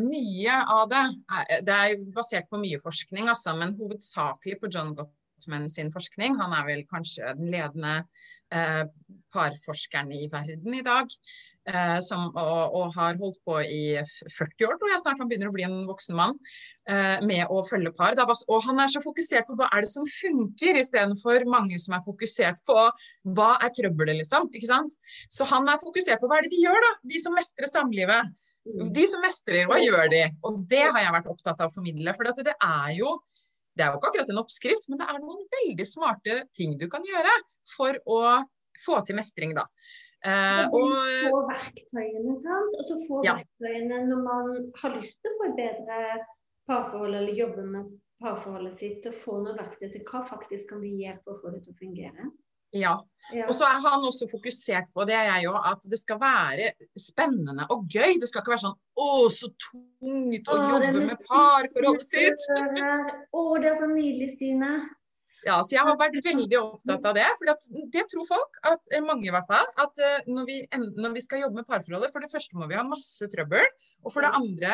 mye 0.03 0.59
av 0.71 0.87
det. 0.93 1.05
Eh, 1.35 1.61
det 1.67 1.77
er 1.77 1.93
jo 1.95 2.11
basert 2.15 2.49
på 2.51 2.61
mye 2.63 2.79
forskning, 2.83 3.31
altså, 3.33 3.57
men 3.59 3.75
hovedsakelig 3.79 4.61
på 4.61 4.71
John 4.71 4.95
Gottman 4.99 5.69
sin 5.73 5.91
forskning. 5.95 6.39
Han 6.41 6.55
er 6.57 6.67
vel 6.69 6.85
kanskje 6.91 7.35
den 7.39 7.51
ledende 7.53 7.97
eh, 8.55 8.85
parforskeren 9.35 10.15
i 10.15 10.29
verden 10.33 10.79
i 10.79 10.85
dag. 10.87 11.11
Eh, 11.67 11.99
som, 11.99 12.29
og, 12.39 12.75
og, 12.79 12.93
har 12.95 13.17
holdt 13.19 13.41
på 13.43 13.57
i 13.67 13.99
40 13.99 14.69
år, 14.69 14.77
tror 14.79 14.93
jeg 14.93 15.01
snart 15.03 15.19
han 15.19 15.31
begynner 15.31 15.51
å 15.51 15.55
bli 15.55 15.65
en 15.67 15.81
voksen 15.89 16.15
mann, 16.15 16.37
eh, 16.87 17.17
med 17.27 17.51
å 17.51 17.65
følge 17.67 17.91
par. 17.97 18.15
og 18.15 18.61
han 18.69 18.79
er 18.85 18.93
så 18.93 19.03
fokusert 19.03 19.49
på 19.49 19.57
hva 19.59 19.67
er 19.75 19.83
det 19.83 19.91
som 19.91 20.07
funker, 20.07 20.79
istedenfor 20.79 21.47
mange 21.51 21.81
som 21.83 21.97
er 21.99 22.05
fokusert 22.07 22.63
på 22.71 22.79
hva 23.35 23.51
er 23.59 23.75
trøbbelet, 23.75 24.21
liksom. 24.23 24.47
ikke 24.55 24.71
sant? 24.71 24.95
Så 25.29 25.49
han 25.51 25.67
er 25.67 25.83
fokusert 25.83 26.23
på 26.23 26.31
hva 26.31 26.39
er 26.39 26.47
det 26.47 26.55
de 26.55 26.63
gjør, 26.63 26.79
da, 26.87 26.93
de 27.03 27.25
som 27.25 27.35
mestrer 27.35 27.73
samlivet. 27.73 28.31
De 28.95 29.11
som 29.11 29.23
mestrer, 29.23 29.67
hva 29.67 29.83
gjør 29.83 30.07
de? 30.15 30.25
Og 30.47 30.63
det 30.71 30.85
har 30.87 31.03
jeg 31.03 31.19
vært 31.19 31.31
opptatt 31.35 31.61
av 31.61 31.71
å 31.71 31.75
formidle. 31.75 32.15
For 32.15 32.31
det 32.31 32.55
er 32.55 32.91
jo 32.95 33.19
det 33.77 33.85
er 33.85 33.91
jo 33.93 33.99
ikke 33.99 34.09
akkurat 34.09 34.31
en 34.33 34.41
oppskrift, 34.41 34.87
men 34.89 35.03
det 35.03 35.07
er 35.11 35.19
noen 35.21 35.43
veldig 35.53 35.85
smarte 35.85 36.43
ting 36.57 36.79
du 36.81 36.87
kan 36.89 37.05
gjøre 37.05 37.35
for 37.75 37.99
å 38.09 38.21
få 38.81 39.01
til 39.05 39.19
mestring, 39.19 39.53
da. 39.57 39.67
Eh, 40.27 40.65
og 40.75 40.95
få 41.31 41.43
verktøyene, 41.51 42.35
sant. 42.41 42.73
Og 42.75 42.89
så 42.89 42.97
få 43.05 43.21
ja. 43.27 43.37
verktøyene 43.39 44.03
når 44.09 44.25
man 44.25 44.57
har 44.81 44.97
lyst 44.97 45.21
til 45.23 45.31
å 45.31 45.39
få 45.39 45.51
et 45.51 45.61
bedre 45.61 46.01
parforhold 46.67 47.15
eller 47.15 47.39
jobbe 47.39 47.67
med 47.69 47.93
parforholdet 48.23 48.83
sitt, 48.83 49.07
og 49.07 49.15
få 49.15 49.39
noen 49.45 49.59
verktøy 49.61 49.91
til 49.93 50.03
hva 50.09 50.25
faktisk 50.27 50.73
kan 50.73 50.83
vi 50.83 50.97
gjøre 51.05 51.21
for 51.23 51.37
å 51.37 51.41
få 51.45 51.55
det 51.55 51.63
til 51.67 51.77
å 51.77 51.81
fungere. 51.85 52.29
Ja. 52.75 52.97
ja. 53.33 53.47
Og 53.47 53.55
så 53.55 53.69
er 53.69 53.79
han 53.85 54.05
også 54.05 54.27
fokusert 54.29 54.91
på, 54.95 55.05
det 55.09 55.15
er 55.15 55.29
jeg 55.31 55.49
òg, 55.53 55.59
at 55.71 55.87
det 55.87 56.01
skal 56.01 56.19
være 56.21 56.73
spennende 56.99 57.69
og 57.73 57.87
gøy. 57.87 58.19
Det 58.21 58.29
skal 58.29 58.43
ikke 58.43 58.57
være 58.57 58.65
sånn 58.67 58.77
å, 58.99 59.11
så 59.33 59.53
tungt 59.69 60.51
å, 60.51 60.59
å 60.59 60.69
jobbe 60.75 61.05
med 61.07 61.27
parforholdet 61.29 62.09
sitt. 62.09 62.47
Å, 62.51 63.45
det 63.63 63.71
er 63.71 63.79
så 63.79 63.91
nydelig, 63.93 64.33
Stine. 64.35 64.73
Ja, 65.47 65.61
så 65.63 65.77
Jeg 65.77 65.87
har 65.87 65.99
vært 65.99 66.17
veldig 66.25 66.59
opptatt 66.59 67.05
av 67.07 67.15
det. 67.15 67.27
For 67.39 67.79
det 67.95 68.05
tror 68.11 68.27
folk, 68.27 68.61
at, 68.67 68.83
eh, 68.91 69.05
mange 69.05 69.29
i 69.29 69.33
hvert 69.35 69.47
fall, 69.47 69.67
at 69.79 70.01
eh, 70.03 70.27
når 70.27 70.47
vi, 70.49 70.57
når 70.75 71.15
vi, 71.15 71.23
skal 71.23 71.45
jobbe 71.45 71.61
med 71.61 71.69
parforholdet, 71.69 72.11
for 72.13 72.25
det 72.25 72.33
første 72.33 72.59
må 72.59 72.67
vi 72.67 72.79
ha 72.79 72.83
masse 72.87 73.29
trøbbel. 73.31 73.67
Og 74.03 74.11
for 74.11 74.27
det 74.27 74.33
andre 74.35 74.73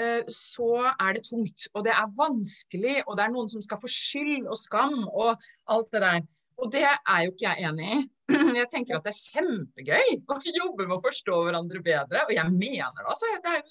eh, 0.00 0.26
så 0.26 0.90
er 0.90 1.14
det 1.14 1.24
tungt. 1.28 1.68
Og 1.76 1.86
det 1.86 1.94
er 1.94 2.10
vanskelig, 2.18 2.96
og 3.06 3.16
det 3.16 3.26
er 3.26 3.34
noen 3.36 3.52
som 3.52 3.62
skal 3.62 3.78
få 3.78 3.90
skyld 3.90 4.50
og 4.50 4.58
skam 4.58 5.04
og 5.06 5.38
alt 5.70 5.94
det 5.94 6.02
der. 6.02 6.26
Og 6.58 6.74
det 6.74 6.84
er 6.84 7.22
jo 7.24 7.32
ikke 7.32 7.46
jeg 7.46 7.70
enig 7.70 7.94
i. 7.94 8.02
Jeg 8.62 8.68
tenker 8.70 8.96
at 8.96 9.04
det 9.04 9.10
er 9.12 9.22
kjempegøy 9.36 10.12
å 10.30 10.36
jobbe 10.56 10.86
med 10.86 10.94
å 10.96 11.02
forstå 11.04 11.40
hverandre 11.46 11.82
bedre. 11.84 12.22
Og 12.24 12.30
jeg 12.32 12.48
mener 12.54 12.94
det, 12.96 13.08
altså. 13.12 13.28
Det 13.44 13.50
er 13.58 13.64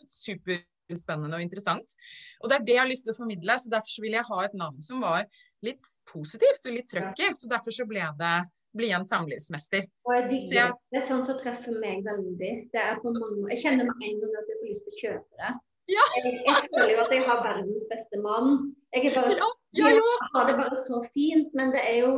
superspennende 0.92 1.38
og 1.38 1.46
interessant. 1.46 1.96
Og 2.42 2.52
det 2.52 2.58
er 2.58 2.66
det 2.68 2.76
jeg 2.76 2.84
har 2.84 2.92
lyst 2.92 3.08
til 3.08 3.16
å 3.16 3.20
formidle. 3.20 3.58
Så 3.60 3.72
derfor 3.72 3.94
så 3.96 4.06
vil 4.06 4.18
jeg 4.18 4.28
ha 4.28 4.42
et 4.46 4.58
navn 4.58 4.82
som 4.84 5.04
var 5.04 5.28
litt 5.66 5.94
positivt 6.10 6.68
og 6.68 6.76
litt 6.76 6.90
trøkk 6.92 7.22
i. 7.22 7.32
Så 7.38 7.50
derfor 7.52 7.76
så 7.76 7.88
ble 7.90 8.06
det 8.20 8.36
bli 8.78 8.92
en 8.96 9.04
samlivsmester. 9.08 9.88
Og 10.08 10.14
jeg 10.16 10.28
digger 10.30 10.56
jeg... 10.56 10.76
Det 10.94 11.02
er 11.02 11.08
sånn 11.10 11.26
som 11.28 11.40
treffer 11.40 11.76
meg 11.82 12.06
veldig. 12.08 12.52
Det 12.72 12.80
er 12.80 13.02
på 13.04 13.12
mange... 13.12 13.50
Jeg 13.52 13.66
kjenner 13.66 13.90
med 13.90 14.06
en 14.08 14.22
gang 14.22 14.38
at 14.40 14.52
jeg 14.52 14.60
får 14.62 14.70
lyst 14.70 14.86
til 14.86 14.94
å 14.94 15.02
kjøpe 15.02 15.42
det. 15.42 15.52
Ja. 15.92 16.06
Jeg, 16.16 16.32
jeg, 16.46 16.70
føler 16.70 16.94
jo 16.94 17.02
at 17.02 17.12
jeg 17.12 17.26
har 17.28 17.42
verdens 17.44 17.88
beste 17.90 18.22
mann. 18.24 18.54
Jeg, 18.96 19.12
bare, 19.12 19.34
ja, 19.36 19.50
ja, 19.76 19.90
jeg 19.92 20.30
har 20.38 20.48
det 20.48 20.56
bare 20.62 20.78
så 20.86 21.02
fint, 21.12 21.52
men 21.58 21.74
det 21.76 21.82
er 21.84 21.98
jo 22.06 22.14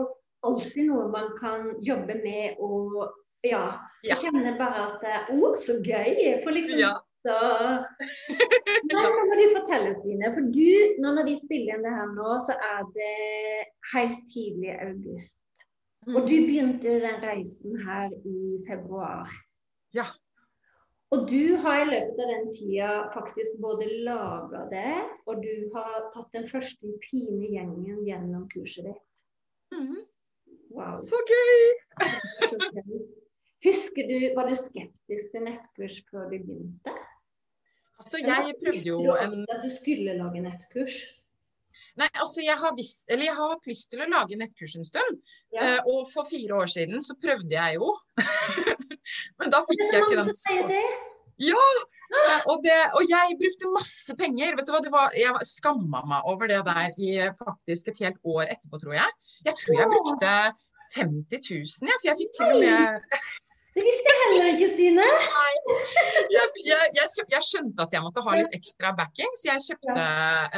alltid 0.46 0.92
noe 0.92 1.08
man 1.10 1.32
kan 1.39 1.72
jobbe 1.82 2.20
med 2.22 2.62
og 2.62 3.08
ja. 3.44 3.63
Jeg 4.06 4.20
kjenner 4.22 4.56
bare 4.60 4.86
at 4.86 5.32
Å, 5.34 5.50
så 5.60 5.80
gøy! 5.84 6.44
For 6.44 6.56
liksom 6.56 6.80
ja. 6.80 6.94
Så 7.24 7.36
Nei, 8.89 9.03
nå 9.06 9.12
må 9.15 9.38
du 9.39 9.44
fortelle, 9.56 9.94
Stine. 9.96 10.32
For 10.36 10.50
du, 10.51 10.65
nå 11.00 11.13
når 11.15 11.30
vi 11.30 11.38
spiller 11.39 11.77
inn 11.77 11.86
det 11.86 11.94
her 11.96 12.10
nå, 12.12 12.34
så 12.44 12.58
er 12.74 12.84
det 12.98 13.13
helt 13.94 14.25
tidlig 14.32 14.74
i 14.74 14.82
august. 14.89 15.39
Mm. 16.03 16.18
Og 16.18 16.27
du 16.27 16.34
begynte 16.34 16.98
den 17.00 17.24
reisen 17.24 17.80
her 17.86 18.12
i 18.27 18.60
februar. 18.68 19.32
Ja. 19.96 20.10
Og 21.13 21.27
du 21.30 21.56
har 21.62 21.80
i 21.80 21.88
løpet 21.88 22.20
av 22.20 22.32
den 22.34 22.48
tida 22.51 22.92
faktisk 23.13 23.60
både 23.62 23.88
laga 24.03 24.65
det, 24.72 24.96
og 25.30 25.44
du 25.46 25.70
har 25.75 26.10
tatt 26.15 26.32
den 26.36 26.48
første 26.50 26.96
pine 27.06 27.51
gjengen 27.53 28.01
gjennom 28.08 28.48
kurset 28.51 28.89
ditt. 28.89 29.24
Mm. 29.72 30.01
Wow. 30.74 30.98
Så 31.08 31.22
gøy! 31.30 31.60
Husker 33.63 34.10
du, 34.10 34.18
Var 34.36 34.50
du 34.50 34.56
skeptisk 34.60 35.32
til 35.32 35.46
nettkurs 35.48 36.01
før 36.10 36.27
du 36.34 36.36
begynte? 36.36 36.98
Altså, 38.03 38.19
jeg 38.19 38.55
prøvde 38.60 38.88
jo 38.89 39.15
en 39.15 39.43
At 39.48 39.62
du 39.63 39.69
skulle 39.72 40.15
lage 40.19 40.41
nettkurs? 40.43 40.95
Nei, 41.98 42.10
altså 42.17 42.41
jeg 42.41 42.57
har, 42.57 42.74
visst, 42.77 43.05
eller 43.10 43.27
jeg 43.27 43.36
har 43.38 43.51
hatt 43.53 43.67
lyst 43.69 43.91
til 43.91 44.01
å 44.01 44.10
lage 44.10 44.38
nettkurs 44.38 44.75
en 44.79 44.86
stund. 44.88 45.19
Ja. 45.53 45.77
Uh, 45.77 45.89
og 45.93 46.00
for 46.10 46.25
fire 46.29 46.57
år 46.63 46.72
siden 46.74 47.01
så 47.05 47.15
prøvde 47.22 47.53
jeg 47.53 47.77
jo. 47.77 47.91
Men 49.41 49.53
da 49.53 49.62
fikk 49.67 49.83
jeg 49.86 50.05
ikke 50.07 50.24
den 50.24 50.31
så... 50.38 50.57
Ja! 51.41 51.67
Uh, 52.13 52.41
og, 52.51 52.60
det, 52.65 52.77
og, 52.98 53.05
jeg 53.10 53.38
brukte 53.39 53.72
masse 53.74 54.17
penger. 54.17 54.57
vet 54.57 54.69
du 54.69 54.74
hva, 54.74 54.81
var, 54.93 55.15
Jeg 55.17 55.50
skamma 55.50 56.03
meg 56.10 56.29
over 56.29 56.50
det 56.50 56.60
der 56.65 56.98
i 56.98 57.15
faktisk 57.39 57.93
et 57.93 58.03
helt 58.05 58.19
år 58.36 58.45
etterpå, 58.50 58.81
tror 58.81 58.98
jeg. 58.98 59.17
Jeg 59.50 59.57
tror 59.62 59.81
jeg 59.81 59.93
brukte 59.93 60.36
50 60.98 61.50
000, 61.50 61.89
ja, 61.89 61.98
for 62.01 62.12
jeg 62.12 62.22
fikk 62.22 62.38
til 62.38 62.53
og 62.57 62.63
med 62.65 63.17
det 63.74 63.84
visste 63.86 64.12
jeg 64.12 64.20
heller 64.22 64.50
ikke, 64.51 64.68
Stine. 64.74 65.06
Jeg, 66.34 66.50
jeg, 66.65 66.92
jeg, 66.98 67.08
jeg, 67.32 67.42
skjønte 67.46 67.88
at 67.88 67.96
jeg 67.96 68.03
måtte 68.06 68.24
ha 68.25 68.36
litt 68.38 68.53
ekstra 68.53 68.94
backing, 68.98 69.34
så 69.39 69.50
jeg 69.50 69.65
kjøpte 69.68 70.06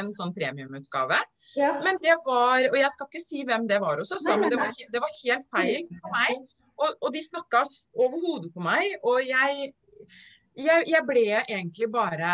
en 0.02 0.12
sånn 0.16 0.34
premiumutgave. 0.36 1.18
Ja. 1.56 1.72
Men 1.84 2.00
det 2.04 2.18
var 2.26 2.66
Og 2.68 2.76
jeg 2.76 2.92
skal 2.92 3.08
ikke 3.08 3.24
si 3.24 3.42
hvem 3.48 3.66
det 3.70 3.80
var 3.80 4.00
hos 4.02 4.12
oss, 4.12 4.28
men 4.28 4.52
det 4.52 4.60
var, 4.60 4.72
det 4.92 5.02
var, 5.02 5.18
helt 5.22 5.50
feil 5.52 5.88
for 6.02 6.16
meg. 6.16 6.54
Og, 6.76 6.96
og 7.00 7.12
de 7.14 7.24
snakka 7.24 7.64
over 7.96 8.20
hodet 8.20 8.52
på 8.52 8.64
meg, 8.64 8.98
og 9.08 9.22
jeg, 9.24 9.70
jeg 10.60 11.02
ble 11.08 11.28
egentlig 11.40 11.88
bare 11.92 12.32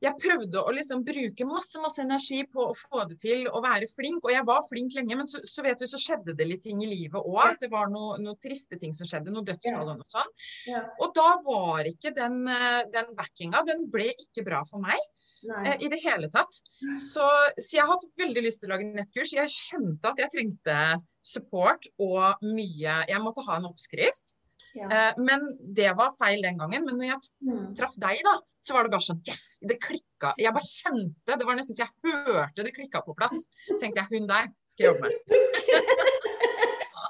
jeg 0.00 0.16
prøvde 0.16 0.62
å 0.64 0.72
liksom 0.72 1.02
bruke 1.04 1.46
masse 1.48 1.80
masse 1.82 2.00
energi 2.02 2.40
på 2.48 2.70
å 2.70 2.76
få 2.76 3.04
det 3.10 3.18
til 3.20 3.44
å 3.52 3.60
være 3.64 3.88
flink. 3.90 4.24
Og 4.24 4.32
jeg 4.32 4.46
var 4.48 4.64
flink 4.68 4.96
lenge, 4.96 5.18
men 5.18 5.28
så, 5.28 5.42
så 5.44 5.64
vet 5.66 5.80
du, 5.80 5.86
så 5.90 6.00
skjedde 6.00 6.34
det 6.38 6.46
litt 6.48 6.64
ting 6.64 6.80
i 6.84 6.88
livet 6.88 7.20
òg. 7.20 7.58
Det 7.60 7.68
var 7.72 7.92
noen 7.92 8.24
noe 8.24 8.38
triste 8.40 8.78
ting 8.80 8.94
som 8.96 9.08
skjedde, 9.08 9.32
noe 9.34 9.44
dødsfall 9.46 9.92
og 9.92 10.00
noe 10.00 10.12
sånt. 10.12 10.46
Ja. 10.70 10.82
Og 11.04 11.12
da 11.16 11.28
var 11.44 11.88
ikke 11.90 12.14
den, 12.16 12.42
eh, 12.48 12.82
den 12.92 13.12
backinga, 13.18 13.64
den 13.68 13.86
ble 13.92 14.10
ikke 14.14 14.44
bra 14.46 14.62
for 14.68 14.82
meg 14.82 14.96
eh, 14.96 15.76
i 15.84 15.92
det 15.92 16.00
hele 16.04 16.30
tatt. 16.32 16.62
Så, 16.96 17.26
så 17.60 17.76
jeg 17.76 17.84
har 17.84 17.92
hatt 17.92 18.20
veldig 18.20 18.44
lyst 18.46 18.64
til 18.64 18.70
å 18.70 18.76
lage 18.76 18.88
nettkurs. 18.96 19.36
Jeg 19.36 19.52
kjente 19.52 20.14
at 20.14 20.24
jeg 20.24 20.32
trengte 20.32 20.80
support 21.20 21.84
og 22.00 22.40
mye 22.44 23.02
Jeg 23.10 23.20
måtte 23.22 23.44
ha 23.44 23.60
en 23.60 23.68
oppskrift. 23.68 24.36
Ja. 24.76 24.86
Eh, 24.86 25.14
men 25.18 25.46
det 25.74 25.88
var 25.98 26.12
feil 26.18 26.42
den 26.44 26.58
gangen. 26.60 26.84
Men 26.86 26.96
når 27.00 27.06
jeg 27.08 27.30
Mm. 27.42 27.74
traff 27.74 27.94
deg, 27.98 28.20
da, 28.24 28.36
så 28.62 28.74
var 28.76 28.84
det 28.84 28.92
bare 28.92 29.06
sånn 29.08 29.22
Yes! 29.26 29.58
Det 29.66 29.78
klikka. 29.80 30.34
Jeg 30.38 30.52
bare 30.52 30.68
kjente 30.68 31.38
Det 31.38 31.46
var 31.48 31.56
nesten 31.56 31.74
så 31.74 31.86
jeg 31.86 32.26
hørte 32.26 32.64
det 32.66 32.74
klikka 32.76 33.02
på 33.06 33.16
plass. 33.16 33.48
Så 33.66 33.78
tenkte 33.80 34.04
jeg 34.04 34.20
hun 34.20 34.28
der 34.28 34.48
skal 34.66 34.84
jeg 34.86 34.94
jobbe 34.94 35.08
med. 35.08 35.12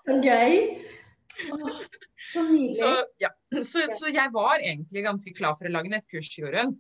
Så 0.06 0.16
gøy. 0.24 0.54
Åh, 1.52 1.80
så 2.32 2.42
nydelig. 2.42 2.74
Så, 2.78 2.88
ja. 3.22 3.28
så, 3.62 3.84
så 3.94 4.10
jeg 4.12 4.32
var 4.34 4.58
egentlig 4.58 5.04
ganske 5.06 5.32
klar 5.36 5.54
for 5.58 5.68
å 5.68 5.72
lage 5.72 5.90
nettkurs, 5.92 6.30
Jorunn. 6.38 6.74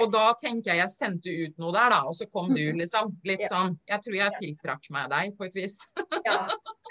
Og 0.00 0.12
da 0.12 0.32
tenker 0.40 0.72
jeg 0.72 0.80
jeg 0.80 0.92
sendte 0.94 1.32
ut 1.44 1.58
noe 1.60 1.72
der, 1.76 1.90
da. 1.92 1.98
Og 2.08 2.14
så 2.16 2.26
kom 2.32 2.54
du, 2.54 2.62
liksom. 2.80 3.10
Litt 3.28 3.44
Ja. 3.44 3.50
sånn 3.52 3.76
Jeg 3.90 4.00
tror 4.06 4.16
jeg 4.16 4.38
tiltrakk 4.40 4.86
meg 4.90 5.10
deg 5.12 5.34
på 5.36 5.44
et 5.48 5.54
vis. 5.58 5.76
Ja. 6.24 6.38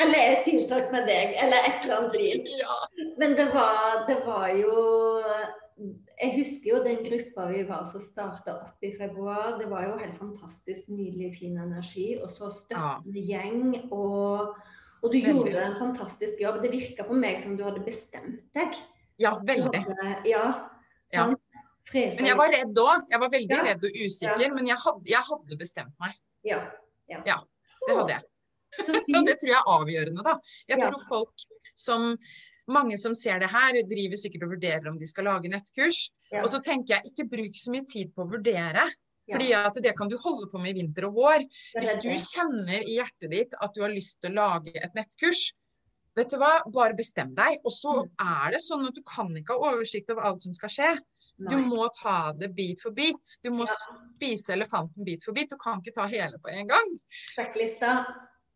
Eller 0.01 0.19
jeg 0.27 0.43
tiltrakk 0.45 0.91
med 0.93 1.07
deg, 1.09 1.33
eller 1.41 1.65
et 1.69 1.83
eller 1.83 1.97
annet 2.03 2.17
vis. 2.19 2.47
Ja. 2.63 2.77
Men 3.17 3.35
det 3.39 3.47
var, 3.53 4.03
det 4.07 4.19
var 4.25 4.47
jo 4.53 4.75
Jeg 6.21 6.35
husker 6.37 6.69
jo 6.69 6.83
den 6.85 6.99
gruppa 7.03 7.47
vi 7.49 7.63
var 7.67 7.83
som 7.89 7.99
starta 8.03 8.53
opp 8.61 8.85
i 8.85 8.91
februar. 8.95 9.57
Det 9.59 9.65
var 9.71 9.87
jo 9.87 9.97
helt 9.97 10.17
fantastisk 10.21 10.87
nydelig, 10.93 11.31
fin 11.39 11.57
energi. 11.57 12.13
Og 12.21 12.29
så 12.31 12.51
støttende 12.53 13.23
gjeng. 13.25 13.63
Og, 13.91 14.53
og 15.01 15.07
du 15.11 15.17
Veldig. 15.17 15.31
gjorde 15.33 15.63
en 15.65 15.79
fantastisk 15.81 16.39
jobb. 16.39 16.61
Det 16.63 16.71
virka 16.71 17.03
på 17.09 17.17
meg 17.17 17.41
som 17.41 17.57
du 17.57 17.63
hadde 17.65 17.81
bestemt 17.83 18.45
deg. 18.55 18.77
ja, 19.19 19.33
veldig. 19.45 19.81
Ja. 20.29 20.45
Ja. 21.13 21.25
Fresa 21.89 22.15
Men 22.21 22.25
jeg 22.31 22.37
var 22.39 22.51
redd 22.53 22.79
òg. 22.79 23.07
Jeg 23.11 23.19
var 23.19 23.29
veldig 23.33 23.57
Ja. 23.57 23.63
redd 23.63 23.83
og 23.85 23.91
usikker. 24.05 24.53
Men 24.55 24.67
jeg 24.67 24.77
hadde, 24.77 25.03
jeg 25.05 25.23
hadde 25.29 25.57
bestemt 25.59 25.93
meg. 25.99 26.15
Ja. 26.43 26.59
ja. 27.09 27.21
Ja, 27.25 27.37
Det 27.87 27.95
hadde 27.97 28.09
jeg. 28.17 28.23
Så 28.85 28.93
Og 29.19 29.25
det 29.27 29.35
tror 29.39 29.51
jeg 29.51 29.59
er 29.59 29.69
avgjørende, 29.77 30.23
da. 30.23 30.39
Jeg 30.67 30.79
Ja. 30.79 30.89
tror 30.89 31.01
folk 31.07 31.33
som 31.75 32.17
mange 32.67 32.97
som 32.97 33.13
ser 33.13 33.39
det 33.39 33.49
her, 33.51 33.73
driver 33.83 34.15
sikkert 34.17 34.43
og 34.43 34.53
vurderer 34.55 34.87
om 34.87 34.97
de 34.97 35.05
skal 35.07 35.25
lage 35.25 35.49
nettkurs. 35.51 36.09
Ja. 36.31 36.41
Og 36.41 36.47
så 36.49 36.61
tenker 36.63 36.95
jeg, 36.95 37.11
ikke 37.11 37.27
bruk 37.29 37.53
så 37.59 37.71
mye 37.71 37.85
tid 37.85 38.13
på 38.15 38.23
å 38.23 38.29
vurdere. 38.31 38.87
Ja. 39.27 39.37
Fordi 39.37 39.53
at 39.55 39.73
det 39.83 39.95
kan 39.97 40.09
du 40.09 40.17
holde 40.17 40.49
på 40.51 40.59
med 40.59 40.75
i 40.75 40.81
vinter 40.81 41.05
og 41.07 41.13
vår. 41.15 41.43
Hvis 41.77 41.93
du 42.01 42.09
kjenner 42.09 42.81
i 42.83 42.97
hjertet 42.99 43.29
ditt 43.31 43.53
at 43.61 43.73
du 43.73 43.81
har 43.81 43.89
lyst 43.91 44.19
til 44.21 44.31
å 44.31 44.35
lage 44.35 44.71
et 44.75 44.93
nettkurs, 44.95 45.51
vet 46.15 46.29
du 46.29 46.37
hva, 46.37 46.61
bare 46.71 46.93
bestem 46.95 47.33
deg. 47.35 47.59
Og 47.65 47.71
så 47.71 48.03
Mm. 48.03 48.09
er 48.19 48.51
det 48.51 48.61
sånn 48.61 48.87
at 48.87 48.93
du 48.95 49.01
kan 49.03 49.27
ikke 49.35 49.53
ha 49.59 49.71
oversikt 49.73 50.09
over 50.09 50.23
alt 50.23 50.41
som 50.41 50.53
skal 50.53 50.69
skje. 50.69 50.99
Du 51.37 51.55
Nei. 51.57 51.65
må 51.65 51.87
ta 51.97 52.31
det 52.37 52.51
bit 52.55 52.81
for 52.81 52.91
bit. 52.93 53.37
Du 53.43 53.49
må 53.51 53.65
spise 53.69 54.53
elefanten 54.53 55.03
bit 55.07 55.23
for 55.25 55.33
bit. 55.33 55.49
Du 55.49 55.57
kan 55.57 55.81
ikke 55.81 55.95
ta 55.95 56.05
hele 56.11 56.37
på 56.39 56.51
en 56.53 56.67
gang. 56.69 56.93
Sjekklista. 57.33 57.95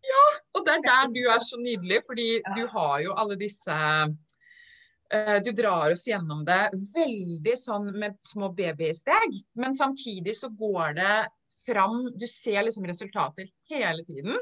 Ja, 0.08 0.26
Og 0.56 0.64
det 0.66 0.76
er 0.78 0.84
der 0.86 1.08
du 1.12 1.24
er 1.34 1.40
så 1.42 1.58
nydelig, 1.58 2.04
fordi 2.06 2.28
Ja. 2.46 2.54
du 2.56 2.68
har 2.68 3.00
jo 3.02 3.14
alle 3.18 3.36
disse 3.36 3.74
uh, 3.74 5.40
Du 5.44 5.52
drar 5.52 5.92
oss 5.92 6.06
gjennom 6.08 6.46
det 6.46 6.70
veldig 6.94 7.56
sånn 7.58 7.90
med 7.98 8.16
små 8.22 8.52
babysteg, 8.56 9.42
men 9.56 9.74
samtidig 9.74 10.36
så 10.38 10.50
går 10.50 10.94
det 11.02 11.28
fram 11.66 12.12
Du 12.16 12.28
ser 12.28 12.62
liksom 12.64 12.86
resultater 12.88 13.50
hele 13.72 14.06
tiden. 14.06 14.38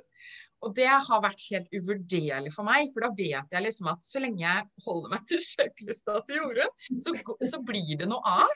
Og 0.64 0.74
det 0.78 0.88
har 0.88 1.24
vært 1.24 1.42
helt 1.52 1.74
uvurderlig 1.76 2.52
for 2.54 2.68
meg, 2.68 2.90
for 2.94 3.06
da 3.06 3.12
vet 3.18 3.52
jeg 3.54 3.66
liksom 3.66 3.90
at 3.92 4.08
så 4.08 4.22
lenge 4.24 4.42
jeg 4.46 4.86
holder 4.86 5.12
meg 5.14 5.28
til 5.30 5.42
sjekklista 5.50 6.22
til 6.28 6.40
Jorunn, 6.42 7.02
så, 7.04 7.14
så 7.52 7.62
blir 7.66 7.98
det 8.00 8.08
noe 8.10 8.38
av. 8.46 8.56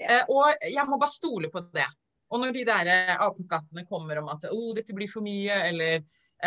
Eh, 0.00 0.24
og 0.32 0.66
jeg 0.66 0.88
må 0.88 0.98
bare 0.98 1.14
stole 1.14 1.52
på 1.52 1.62
det. 1.74 1.86
Og 2.34 2.40
når 2.42 2.56
de 2.56 2.64
der 2.66 2.90
eh, 2.90 3.14
apekattene 3.22 3.84
kommer 3.86 4.18
om 4.22 4.32
at 4.32 4.48
oh, 4.50 4.72
dette 4.76 4.96
blir 4.96 5.10
for 5.10 5.24
mye, 5.24 5.60
eller 5.68 6.00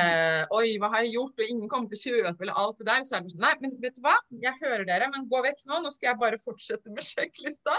eh, 0.03 0.43
oi, 0.57 0.75
hva 0.81 0.89
har 0.93 1.05
jeg 1.05 1.15
gjort, 1.15 1.41
og 1.41 1.51
ingen 1.51 1.71
kommer 1.71 1.91
til 1.91 1.97
å 1.97 2.03
kjøpe, 2.03 2.45
eller 2.45 2.59
alt 2.63 2.81
det 2.81 2.87
der, 2.89 3.05
så 3.07 3.17
er 3.17 3.25
det 3.25 3.33
sånn 3.33 3.45
nei, 3.45 3.53
men 3.63 3.75
vet 3.83 3.97
du 3.97 4.01
hva, 4.05 4.15
jeg 4.43 4.59
hører 4.61 4.85
dere, 4.89 5.09
men 5.13 5.29
gå 5.31 5.41
vekk 5.45 5.63
nå, 5.69 5.81
nå 5.83 5.93
skal 5.93 6.11
jeg 6.11 6.21
bare 6.21 6.41
fortsette 6.43 6.93
med 6.93 7.05
sjekklista. 7.07 7.77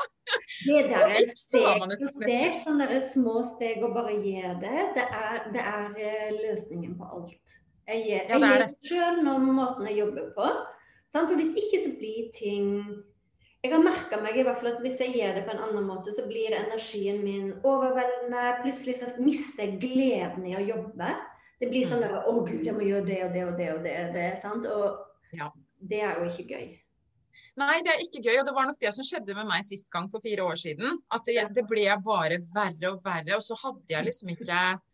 Det 0.67 0.83
der 0.91 1.05
er 1.07 1.21
et 1.23 1.39
steg 1.39 1.85
for 1.85 2.17
steg, 2.19 2.59
sånne 2.65 3.03
små 3.13 3.37
steg 3.55 3.85
og 3.87 3.95
bare 3.97 4.17
gjør 4.19 4.59
det. 4.65 4.89
Det 4.99 5.07
er, 5.07 5.39
det 5.55 5.69
er 5.75 6.03
eh, 6.09 6.33
løsningen 6.43 6.99
på 6.99 7.13
alt. 7.19 7.55
Jeg 7.89 8.03
gjør, 8.05 8.25
Ja, 8.29 8.39
jeg 8.39 8.41
det 8.41 8.59
det. 8.61 8.73
det 8.83 8.89
selv 8.91 9.23
når 9.25 9.47
måten 9.47 9.87
jeg 9.89 10.03
jobber 10.03 10.27
på. 10.37 10.49
Sant? 11.09 11.31
For 11.31 11.41
hvis 11.41 11.55
ikke 11.57 11.85
så 11.87 11.93
blir 11.97 12.27
ting 12.37 12.67
Jeg 13.65 13.73
har 13.73 13.81
merka 13.83 14.21
meg 14.23 14.37
i 14.39 14.45
hvert 14.47 14.61
fall 14.61 14.69
at 14.71 14.83
hvis 14.85 15.01
jeg 15.03 15.17
gjør 15.19 15.33
det 15.35 15.41
på 15.49 15.51
en 15.51 15.63
annen 15.65 15.87
måte, 15.89 16.13
så 16.15 16.23
blir 16.29 16.55
energien 16.55 17.25
min 17.25 17.49
overveldende. 17.67 18.45
Plutselig 18.63 19.01
så 19.01 19.09
mister 19.19 19.65
jeg 19.65 19.81
gleden 19.83 20.45
i 20.47 20.55
å 20.55 20.63
jobbe. 20.63 21.09
Det 21.61 21.69
blir 21.71 21.87
sånn 21.87 22.01
Mm. 22.03 22.09
der 22.09 22.27
Å, 22.31 22.47
gud, 22.47 22.65
jeg 22.65 22.75
må 22.75 22.81
gjøre 22.87 23.07
det 23.07 23.23
og 23.25 23.33
det 23.33 23.45
og 23.47 23.57
det 23.59 23.71
og 23.77 23.83
det. 23.85 24.13
det 24.15 24.43
sant? 24.43 24.67
Og 24.67 25.07
Ja. 25.33 25.51
det 25.89 26.01
er 26.03 26.15
jo 26.21 26.29
ikke 26.31 26.49
gøy. 26.55 26.79
Nei, 27.57 27.83
det 27.83 27.91
er 27.93 28.01
ikke 28.03 28.23
gøy, 28.25 28.39
og 28.41 28.47
det 28.47 28.55
var 28.55 28.67
nok 28.67 28.79
det 28.79 28.93
som 28.95 29.05
skjedde 29.05 29.35
med 29.35 29.47
meg 29.47 29.63
sist 29.65 29.91
gang 29.91 30.09
for 30.11 30.21
fire 30.21 30.43
år 30.43 30.57
siden. 30.57 30.99
At 31.11 31.25
det, 31.27 31.55
det 31.55 31.67
ble 31.69 31.85
bare 32.03 32.39
verre 32.55 32.93
og 32.93 33.03
verre, 33.05 33.35
og 33.37 33.43
så 33.43 33.55
hadde 33.63 33.85
jeg 33.89 34.05
liksom 34.05 34.29
ikke 34.31 34.47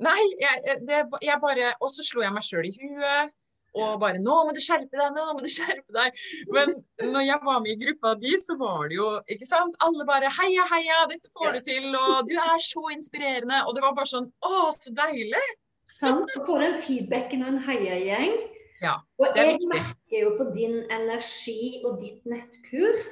Nei, 0.00 0.20
jeg, 0.38 0.78
det, 0.86 1.10
jeg 1.22 1.40
bare 1.42 1.74
Og 1.82 1.90
så 1.90 2.04
slo 2.06 2.22
jeg 2.22 2.32
meg 2.32 2.44
sjøl 2.46 2.66
i 2.68 2.72
huet. 2.78 3.32
Og 3.74 4.00
bare 4.00 4.18
'Nå 4.18 4.34
må 4.46 4.52
du 4.54 4.60
skjerpe 4.64 4.96
deg! 4.96 5.12
Nå 5.12 5.34
må 5.34 5.40
du 5.44 5.50
skjerpe 5.50 5.92
deg!' 5.92 6.16
Men 6.54 6.72
når 7.12 7.22
jeg 7.26 7.38
var 7.44 7.60
med 7.60 7.70
i 7.74 7.84
gruppa 7.84 8.14
di, 8.18 8.30
så 8.40 8.56
var 8.58 8.88
det 8.88 8.96
jo 8.96 9.20
ikke 9.28 9.46
sant? 9.46 9.74
Alle 9.84 10.06
bare 10.08 10.30
'Heia, 10.30 10.64
heia! 10.72 11.06
Dette 11.10 11.28
får 11.36 11.52
du 11.52 11.60
til!' 11.60 11.94
Og 11.94 12.26
'Du 12.26 12.34
er 12.34 12.58
så 12.58 12.82
inspirerende!' 12.94 13.66
Og 13.68 13.74
det 13.74 13.82
var 13.82 13.92
bare 13.94 14.06
sånn 14.08 14.32
'Å, 14.42 14.72
så 14.72 14.94
deilig!' 14.94 15.54
Sant? 15.98 16.30
Og 16.38 16.46
få 16.46 16.58
den 16.62 16.76
feedbacken 16.82 17.42
av 17.42 17.54
en 17.54 17.64
heiagjeng. 17.66 18.36
Ja, 18.78 19.00
og 19.18 19.34
jeg 19.34 19.56
viktig. 19.56 19.68
merker 19.72 20.20
jo 20.22 20.34
på 20.38 20.44
din 20.54 20.76
energi 20.94 21.80
og 21.82 21.98
ditt 21.98 22.22
nettkurs 22.30 23.08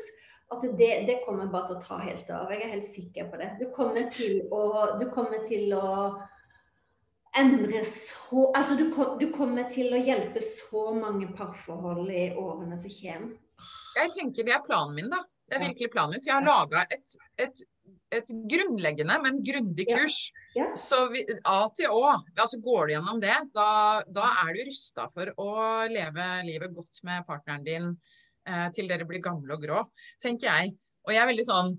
at 0.55 0.63
det, 0.79 0.91
det 1.09 1.17
kommer 1.25 1.49
bare 1.51 1.73
til 1.73 1.79
å 1.81 1.83
ta 1.83 1.99
helt 2.05 2.29
av. 2.31 2.53
Jeg 2.55 2.63
er 2.63 2.75
helt 2.77 2.87
sikker 2.87 3.31
på 3.33 3.41
det. 3.41 3.49
Du 3.59 3.67
kommer 3.75 4.07
til 4.15 4.45
å, 4.55 4.63
du 5.01 5.09
kommer 5.11 5.43
til 5.49 5.75
å 5.75 5.89
endre 7.37 7.83
så 7.85 8.47
Altså 8.55 8.77
du, 8.79 8.87
kom, 8.95 9.17
du 9.21 9.27
kommer 9.35 9.67
til 9.73 9.93
å 9.93 10.01
hjelpe 10.01 10.41
så 10.45 10.89
mange 10.97 11.29
parforhold 11.37 12.11
i 12.15 12.29
årene 12.39 12.79
som 12.81 12.93
kommer. 13.01 13.35
Jeg 13.97 14.13
tenker 14.15 14.47
det 14.47 14.55
er 14.55 14.63
planen 14.65 14.95
min, 14.97 15.11
da. 15.11 15.25
Det 15.47 15.59
er 15.59 15.67
virkelig 15.67 15.91
planen 15.93 16.15
min. 16.15 16.23
For 16.23 16.31
jeg 16.31 16.39
har 16.39 16.47
laga 16.47 16.87
et, 16.95 17.19
et, 17.43 17.67
et 18.15 18.29
grunnleggende, 18.51 19.17
men 19.23 19.41
grundig 19.45 19.87
Ja. 19.89 19.97
kurs. 19.99 20.31
Ja. 20.55 20.67
Så 20.75 21.09
vi, 21.13 21.25
A 21.45 21.69
til 21.77 21.91
Å. 21.91 22.23
Altså 22.39 22.61
går 22.63 22.87
du 22.87 22.93
gjennom 22.95 23.21
det, 23.21 23.35
da, 23.55 24.03
da 24.09 24.29
er 24.47 24.55
du 24.55 24.61
rusta 24.69 25.09
for 25.13 25.33
å 25.43 25.51
leve 25.91 26.29
livet 26.47 26.75
godt 26.75 27.03
med 27.05 27.27
partneren 27.27 27.65
din 27.67 27.91
eh, 28.47 28.69
til 28.77 28.89
dere 28.89 29.05
blir 29.09 29.23
gamle 29.25 29.57
og 29.57 29.63
grå, 29.67 29.83
tenker 30.23 30.47
jeg. 30.49 30.77
Og 31.07 31.13
jeg 31.15 31.23
er 31.23 31.31
veldig 31.33 31.49
sånn 31.49 31.77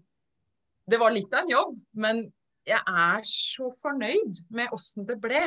Det 0.87 0.99
var 1.01 1.11
litt 1.11 1.33
av 1.35 1.43
en 1.43 1.49
jobb, 1.51 1.79
men 1.99 2.21
jeg 2.67 2.79
er 2.79 3.23
så 3.27 3.71
fornøyd 3.81 4.37
med 4.55 4.71
åssen 4.75 5.07
det 5.07 5.17
ble. 5.19 5.41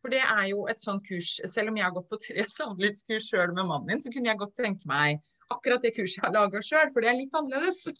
For 0.00 0.12
det 0.12 0.22
er 0.22 0.46
jo 0.52 0.66
et 0.70 0.80
sånt 0.80 1.02
kurs 1.08 1.40
Selv 1.48 1.72
om 1.72 1.76
jeg 1.76 1.84
har 1.84 1.94
gått 1.96 2.08
på 2.12 2.18
tre 2.20 2.44
samlivskurs 2.58 3.28
sjøl 3.32 3.52
med 3.56 3.66
mannen 3.66 3.86
min, 3.90 4.02
så 4.04 4.12
kunne 4.12 4.30
jeg 4.30 4.40
godt 4.40 4.56
tenke 4.56 4.88
meg 4.88 5.20
akkurat 5.50 5.82
det 5.82 5.94
kurset 5.96 6.22
jeg 6.24 6.32
laga 6.34 6.62
sjøl, 6.64 6.90
for 6.92 7.00
det 7.04 7.10
er 7.10 7.18
litt 7.18 7.34
annerledes. 7.38 7.82
Så. 7.84 7.92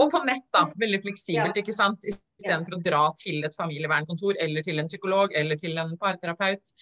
Og 0.00 0.10
på 0.12 0.20
nett, 0.26 0.46
da. 0.52 0.66
Veldig 0.80 1.00
fleksibelt, 1.04 1.56
Ja. 1.56 1.62
ikke 1.62 1.74
sant. 1.74 2.04
Istedenfor 2.04 2.76
å 2.78 2.82
dra 2.82 3.02
til 3.16 3.44
et 3.44 3.54
familievernkontor 3.56 4.34
eller 4.40 4.62
til 4.62 4.78
en 4.78 4.86
psykolog 4.88 5.32
eller 5.34 5.56
til 5.56 5.76
en 5.78 5.96
parterapeut. 6.00 6.72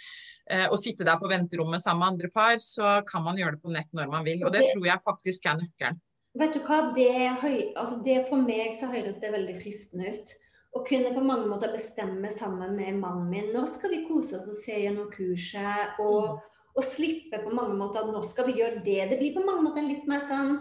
Eh, 0.50 0.66
og 0.70 0.78
sitte 0.78 1.04
der 1.04 1.18
på 1.20 1.28
venterommet 1.28 1.80
sammen 1.80 2.00
med 2.00 2.08
andre 2.14 2.30
par, 2.32 2.56
så 2.56 3.04
kan 3.06 3.22
man 3.22 3.36
gjøre 3.36 3.56
det 3.58 3.62
på 3.62 3.70
nett 3.72 3.88
når 3.92 4.10
man 4.10 4.24
vil. 4.24 4.44
Og 4.44 4.52
det 4.52 4.60
Det- 4.62 4.72
tror 4.74 4.84
jeg 4.86 5.00
faktisk 5.04 5.46
er 5.46 5.58
nøkkelen. 5.60 6.00
Vet 6.38 6.52
du 6.52 6.60
hva, 6.60 6.94
det, 6.94 7.40
høy, 7.40 7.74
altså 7.74 8.02
det 8.04 8.28
For 8.28 8.36
meg 8.36 8.74
så 8.74 8.86
høres 8.86 9.20
det 9.20 9.32
veldig 9.32 9.60
fristende 9.62 10.12
ut. 10.14 10.34
Å 10.76 10.86
kunne 10.86 11.14
på 11.14 11.24
mange 11.24 11.46
måter 11.48 11.72
bestemme 11.72 12.30
sammen 12.30 12.76
med 12.76 12.94
mannen 13.00 13.28
min 13.30 13.52
når 13.52 13.66
skal 13.68 13.90
vi 13.90 14.06
kose 14.06 14.36
oss 14.36 14.46
og 14.46 14.54
se 14.54 14.72
gjennom 14.72 15.10
kurset. 15.10 15.98
Og, 15.98 16.40
og 16.78 16.86
slippe 16.86 17.40
på 17.42 17.52
mange 17.54 17.74
måter 17.78 18.04
at 18.04 18.10
nå 18.14 18.22
skal 18.30 18.46
vi 18.48 18.58
gjøre 18.60 18.82
det. 18.86 19.00
Det 19.10 19.18
blir 19.20 19.34
på 19.34 19.42
mange 19.44 19.64
måter 19.66 19.82
litt 19.86 20.06
mer 20.10 20.22
sånn 20.28 20.58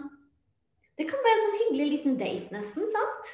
Det 0.98 1.06
kan 1.06 1.20
være 1.22 1.36
en 1.38 1.44
sånn 1.46 1.58
hyggelig 1.62 1.84
liten 1.92 2.16
date, 2.18 2.48
nesten. 2.50 2.88
sant? 2.90 3.28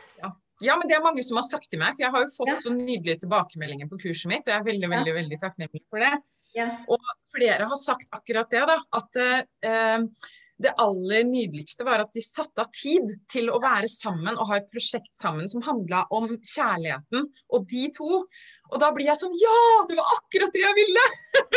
Ja, 0.63 0.75
men 0.77 0.87
det 0.87 0.95
er 0.99 1.03
mange 1.03 1.23
som 1.25 1.39
har 1.41 1.47
sagt 1.49 1.71
til 1.73 1.81
meg, 1.81 1.95
for 1.97 2.05
jeg 2.05 2.13
har 2.13 2.21
jo 2.23 2.29
fått 2.31 2.51
Ja. 2.53 2.55
så 2.61 2.71
nydelige 2.71 3.23
tilbakemeldinger 3.25 3.89
på 3.89 3.99
kurset 4.03 4.29
mitt, 4.29 4.45
og 4.47 4.53
jeg 4.53 4.61
er 4.61 4.67
veldig, 4.69 4.89
Ja. 4.89 4.93
veldig, 4.99 5.15
veldig 5.17 5.39
takknemlig 5.41 5.81
for 5.91 5.99
det. 5.99 6.13
Ja. 6.55 6.67
Og 6.89 7.01
flere 7.35 7.65
har 7.67 7.77
sagt 7.81 8.07
akkurat 8.13 8.49
det, 8.51 8.63
da. 8.69 8.79
At 8.93 9.17
eh, 9.17 10.07
det 10.65 10.73
aller 10.81 11.25
nydeligste 11.29 11.85
var 11.87 12.03
at 12.03 12.13
de 12.17 12.23
satte 12.25 12.65
av 12.65 12.71
tid 12.75 13.13
til 13.31 13.51
å 13.53 13.61
være 13.63 13.89
sammen 13.91 14.35
og 14.35 14.49
ha 14.51 14.59
et 14.59 14.71
prosjekt 14.73 15.13
sammen 15.19 15.49
som 15.51 15.65
handla 15.65 16.05
om 16.15 16.31
kjærligheten 16.41 17.29
og 17.53 17.67
de 17.71 17.87
to. 17.95 18.25
Og 18.73 18.81
da 18.81 18.89
blir 18.97 19.11
jeg 19.11 19.21
sånn 19.21 19.35
Ja, 19.39 19.59
det 19.91 19.99
var 19.99 20.15
akkurat 20.17 20.55
det 20.55 20.63
jeg 20.63 20.77
ville! 20.79 21.05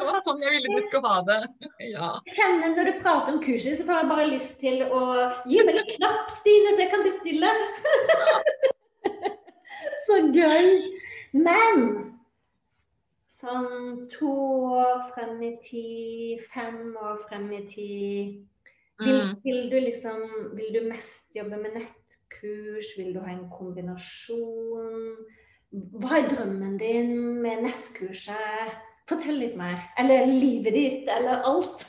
det 0.00 0.08
var 0.08 0.20
sånn 0.24 0.40
jeg 0.42 0.54
ville 0.56 0.72
de 0.72 0.82
skulle 0.88 1.12
ha 1.12 1.22
det. 1.28 1.40
Ja. 1.86 2.08
Jeg 2.26 2.38
kjenner 2.38 2.72
Når 2.74 2.88
du 2.88 3.00
prater 3.04 3.34
om 3.34 3.42
kurset, 3.44 3.76
så 3.78 3.86
får 3.86 4.00
jeg 4.00 4.10
bare 4.10 4.28
lyst 4.32 4.56
til 4.62 4.82
å 4.88 5.02
gi 5.46 5.62
meg 5.68 5.80
en 5.82 5.90
knapp, 5.92 6.32
Stine, 6.40 6.72
så 6.72 6.84
jeg 6.86 6.92
kan 6.94 7.04
bestille. 7.06 7.52
så 10.06 10.20
gøy. 10.34 10.70
Men 11.36 12.15
sånn 13.36 14.06
to 14.12 14.30
år 14.80 15.06
frem 15.14 15.42
i 15.44 15.52
tid, 15.62 16.44
fem 16.54 16.96
år 16.96 17.18
frem 17.28 17.50
i 17.52 17.62
tid 17.66 18.46
vil, 18.98 19.18
Mm. 19.20 19.34
vil 19.44 19.70
du 19.70 19.76
liksom 19.80 20.22
Vil 20.56 20.72
du 20.72 20.88
mest 20.88 21.34
jobbe 21.36 21.56
med 21.60 21.74
nettkurs? 21.74 22.94
Vil 22.96 23.12
du 23.14 23.20
ha 23.20 23.28
en 23.34 23.50
kombinasjon? 23.50 25.16
Hva 25.72 26.16
er 26.16 26.28
drømmen 26.30 26.78
din 26.80 27.10
med 27.42 27.62
nettkurset? 27.66 28.72
Fortell 29.08 29.36
litt 29.38 29.56
mer. 29.56 29.76
Eller 29.98 30.26
livet 30.26 30.72
ditt, 30.72 31.08
eller 31.12 31.42
alt. 31.44 31.84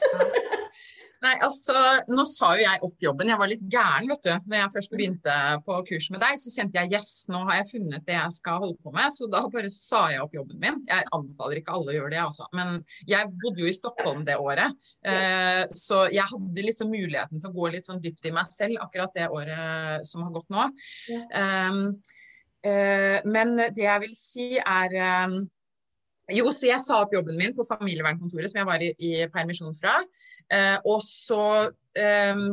Nei, 1.24 1.34
altså, 1.42 1.74
nå 2.14 2.24
sa 2.30 2.52
jo 2.58 2.64
jeg 2.64 2.82
opp 2.86 3.02
jobben. 3.02 3.32
Jeg 3.32 3.42
var 3.42 3.50
litt 3.50 3.64
gæren, 3.74 4.10
vet 4.12 4.28
du. 4.28 4.32
Når 4.52 4.60
jeg 4.60 4.74
først 4.76 4.94
begynte 4.94 5.38
på 5.66 5.78
kurs 5.90 6.10
med 6.14 6.22
deg, 6.22 6.38
så 6.42 6.54
kjente 6.54 6.78
jeg 6.84 6.94
yes, 6.94 7.12
nå 7.32 7.42
har 7.48 7.60
jeg 7.60 7.70
funnet 7.72 8.06
det 8.06 8.14
jeg 8.18 8.36
skal 8.36 8.62
holde 8.62 8.78
på 8.84 8.94
med. 8.94 9.10
Så 9.16 9.30
da 9.34 9.42
bare 9.54 9.72
sa 9.74 10.04
jeg 10.14 10.22
opp 10.22 10.38
jobben 10.38 10.62
min. 10.62 10.80
Jeg 10.90 11.08
anbefaler 11.18 11.62
ikke 11.62 11.74
alle 11.78 11.94
å 11.94 11.98
gjøre 11.98 12.14
det, 12.14 12.20
jeg 12.20 12.32
også. 12.32 12.50
Men 12.60 12.78
jeg 13.10 13.32
bodde 13.42 13.64
jo 13.64 13.72
i 13.72 13.76
Stockholm 13.80 14.24
det 14.28 14.38
året. 14.38 14.88
Eh, 15.10 15.64
så 15.78 16.04
jeg 16.14 16.30
hadde 16.30 16.68
liksom 16.70 16.94
muligheten 16.94 17.42
til 17.42 17.50
å 17.50 17.58
gå 17.58 17.74
litt 17.74 17.90
sånn 17.90 18.04
dypt 18.04 18.30
i 18.30 18.36
meg 18.38 18.54
selv 18.54 18.86
akkurat 18.86 19.18
det 19.18 19.28
året 19.34 20.08
som 20.08 20.28
har 20.28 20.34
gått 20.38 20.50
nå. 20.54 20.70
Um, 21.34 21.84
eh, 22.62 23.20
men 23.26 23.58
det 23.58 23.88
jeg 23.88 24.06
vil 24.06 24.18
si 24.18 24.50
er 24.62 24.98
um, 25.26 25.40
jo, 26.36 26.50
så 26.52 26.68
jeg 26.68 26.84
sa 26.84 27.00
opp 27.06 27.14
jobben 27.16 27.38
min 27.40 27.54
på 27.56 27.64
familievernkontoret 27.68 28.52
som 28.52 28.60
jeg 28.60 28.68
var 28.68 28.84
i, 28.84 28.90
i 29.00 29.12
permisjon 29.32 29.76
fra. 29.80 30.02
Eh, 30.54 30.78
og 30.86 31.02
så 31.04 31.72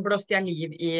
blåste 0.05 0.35
jeg 0.35 0.45
liv 0.47 0.73
i, 0.79 0.93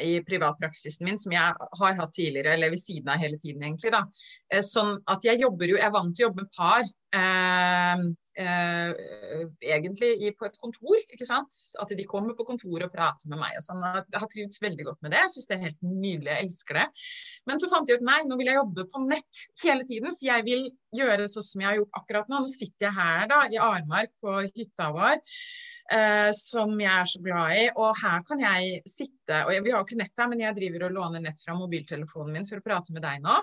i 0.00 0.12
privatpraksisen 0.26 1.06
min, 1.06 1.18
som 1.20 1.34
jeg 1.34 1.68
har 1.80 1.98
hatt 1.98 2.14
tidligere, 2.16 2.54
eller 2.54 2.72
ved 2.72 2.80
siden 2.80 3.10
av 3.12 3.20
hele 3.20 3.38
tiden, 3.40 3.62
egentlig. 3.66 3.92
da. 3.94 4.04
Eh, 4.52 4.64
sånn 4.66 4.96
at 5.10 5.26
jeg 5.26 5.42
jobber 5.42 5.70
jo, 5.70 5.78
jeg 5.80 5.88
er 5.88 5.94
vant 5.94 6.16
til 6.16 6.26
å 6.26 6.28
jobbe 6.28 6.44
med 6.44 6.56
par. 6.56 6.90
Eh, 7.10 8.02
eh, 8.38 8.90
egentlig 9.66 10.10
i, 10.22 10.30
på 10.38 10.46
et 10.46 10.58
kontor, 10.62 11.00
ikke 11.10 11.26
sant. 11.28 11.56
At 11.82 11.94
de 11.96 12.06
kommer 12.08 12.36
på 12.38 12.46
kontoret 12.48 12.86
og 12.86 12.94
prater 12.94 13.32
med 13.32 13.42
meg 13.42 13.56
og 13.58 13.66
sånn. 13.66 13.82
Jeg 13.98 14.22
har 14.22 14.30
trivdes 14.32 14.62
veldig 14.62 14.86
godt 14.90 15.02
med 15.04 15.14
det. 15.16 15.24
Jeg 15.24 15.34
syns 15.34 15.50
det 15.50 15.56
er 15.56 15.64
helt 15.66 15.82
nydelig, 15.86 16.30
jeg 16.30 16.46
elsker 16.46 16.80
det. 16.80 16.86
Men 17.50 17.62
så 17.62 17.72
fant 17.72 17.90
jeg 17.90 18.00
ut 18.00 18.06
nei, 18.06 18.20
nå 18.28 18.38
vil 18.40 18.52
jeg 18.52 18.60
jobbe 18.60 18.86
på 18.92 19.02
nett 19.08 19.42
hele 19.64 19.88
tiden. 19.88 20.14
For 20.14 20.28
jeg 20.28 20.46
vil 20.46 20.68
gjøre 20.96 21.26
sånn 21.30 21.48
som 21.50 21.64
jeg 21.64 21.72
har 21.72 21.80
gjort 21.82 22.00
akkurat 22.02 22.30
nå. 22.30 22.44
Nå 22.44 22.52
sitter 22.52 22.88
jeg 22.88 22.96
her 23.00 23.26
da, 23.32 23.42
i 23.50 23.60
Armark 23.60 24.14
på 24.22 24.38
hytta 24.46 24.92
vår. 24.94 25.18
eh, 25.90 26.30
som 26.36 26.76
jeg 26.80 26.92
er 26.92 27.08
så 27.10 27.20
glad 27.24 27.56
i. 27.56 27.64
Og 27.74 27.89
her 27.98 28.22
kan 28.26 28.40
jeg 28.42 28.82
sitte 28.88 29.40
og 29.46 29.52
jeg, 29.54 29.62
Vi 29.64 29.70
har 29.72 29.80
jo 29.80 29.86
ikke 29.88 29.98
nett 30.00 30.18
her, 30.18 30.28
men 30.28 30.40
jeg 30.40 30.56
driver 30.58 30.86
og 30.88 30.92
låner 30.98 31.20
nett 31.24 31.40
fra 31.44 31.54
mobiltelefonen 31.58 32.32
min 32.32 32.46
for 32.48 32.60
å 32.60 32.66
prate 32.66 32.92
med 32.92 33.02
deg 33.02 33.22
nå. 33.24 33.38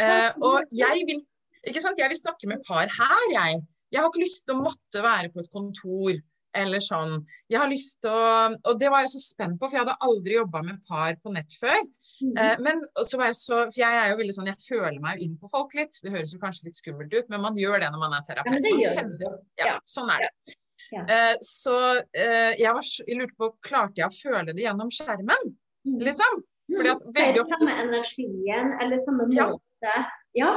Uh, 0.00 0.30
og 0.46 0.72
jeg 0.72 1.04
vil, 1.08 1.20
ikke 1.66 1.82
sant? 1.84 1.98
jeg 2.00 2.08
vil 2.12 2.20
snakke 2.20 2.48
med 2.48 2.62
par 2.66 2.88
her, 2.88 3.24
jeg. 3.34 3.60
Jeg 3.90 4.00
har 4.00 4.08
ikke 4.08 4.22
lyst 4.22 4.44
til 4.46 4.54
å 4.56 4.62
måtte 4.64 5.02
være 5.02 5.32
på 5.34 5.42
et 5.42 5.50
kontor 5.52 6.20
eller 6.56 6.82
sånn. 6.82 7.12
Jeg 7.50 7.60
har 7.62 7.68
lyst 7.70 8.00
til 8.02 8.10
å 8.10 8.56
Og 8.66 8.78
det 8.80 8.88
var 8.90 9.04
jeg 9.04 9.12
så 9.12 9.20
spent 9.22 9.58
på, 9.60 9.68
for 9.68 9.76
jeg 9.76 9.84
hadde 9.84 9.98
aldri 10.02 10.34
jobba 10.34 10.62
med 10.66 10.80
par 10.88 11.14
på 11.22 11.30
nett 11.34 11.52
før. 11.60 11.78
Eh, 12.26 12.56
men 12.58 12.80
så 13.06 13.20
var 13.20 13.30
jeg 13.30 13.38
så 13.38 13.58
For 13.68 13.78
jeg 13.78 13.98
er 14.00 14.10
jo 14.10 14.16
veldig 14.18 14.34
sånn, 14.34 14.50
jeg 14.50 14.64
føler 14.66 14.98
meg 15.02 15.18
jo 15.20 15.28
inn 15.28 15.36
på 15.38 15.50
folk 15.52 15.76
litt. 15.78 15.94
Det 16.02 16.10
høres 16.10 16.34
jo 16.34 16.40
kanskje 16.42 16.66
litt 16.66 16.78
skummelt 16.78 17.14
ut, 17.14 17.28
men 17.30 17.44
man 17.44 17.54
gjør 17.58 17.84
det 17.84 17.92
når 17.94 18.02
man 18.02 18.16
er 18.18 18.24
Ja, 18.24 18.26
terapeut. 18.32 18.62
det 18.66 18.72
Man 18.74 18.82
kjenner- 18.96 19.38
ja, 19.58 19.66
Ja. 19.66 19.78
sånn 19.86 20.10
er 20.10 20.26
det. 20.26 20.56
Ja. 20.92 21.02
Eh, 21.06 21.36
så 21.46 21.74
eh, 22.14 22.54
jeg, 22.58 22.72
var, 22.74 22.82
jeg 23.06 23.16
lurte 23.18 23.36
på, 23.38 23.50
klarte 23.62 24.02
jeg 24.02 24.08
å 24.10 24.16
føle 24.16 24.54
det 24.54 24.64
gjennom 24.66 24.90
skjermen, 24.94 25.52
Mm. 25.86 25.98
liksom? 26.04 26.42
Fordi 26.70 26.90
at 26.92 27.00
Mm. 27.06 27.12
veldig 27.16 27.40
ofte 27.40 27.66
samme 27.66 27.88
energien, 27.88 28.72
eller 28.82 28.98
samme 28.98 29.28
Ja. 29.32 29.46
måte? 29.48 29.94
Ja. 30.34 30.50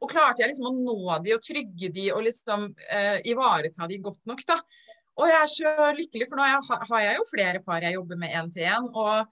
Og 0.00 0.08
klarte 0.10 0.40
jeg 0.40 0.48
liksom 0.50 0.70
å 0.70 0.72
nå 0.74 1.22
de 1.22 1.34
og 1.34 1.42
trygge 1.44 1.92
de 1.92 2.10
og 2.12 2.22
liksom 2.24 2.74
eh, 2.90 3.20
ivareta 3.28 3.86
de 3.86 3.98
godt 3.98 4.24
nok, 4.26 4.40
da. 4.46 4.56
Og 5.18 5.26
jeg 5.28 5.36
er 5.42 5.50
så 5.52 5.92
lykkelig, 5.98 6.28
for 6.28 6.36
nå 6.38 6.46
har 6.46 6.56
jeg, 6.62 6.88
har 6.88 7.00
jeg 7.00 7.16
jo 7.18 7.24
flere 7.34 7.60
par 7.62 7.80
jeg 7.82 7.94
jobber 7.94 8.16
med 8.16 8.30
én 8.30 8.50
til 8.54 8.62
én. 8.62 8.88
Og 8.94 9.26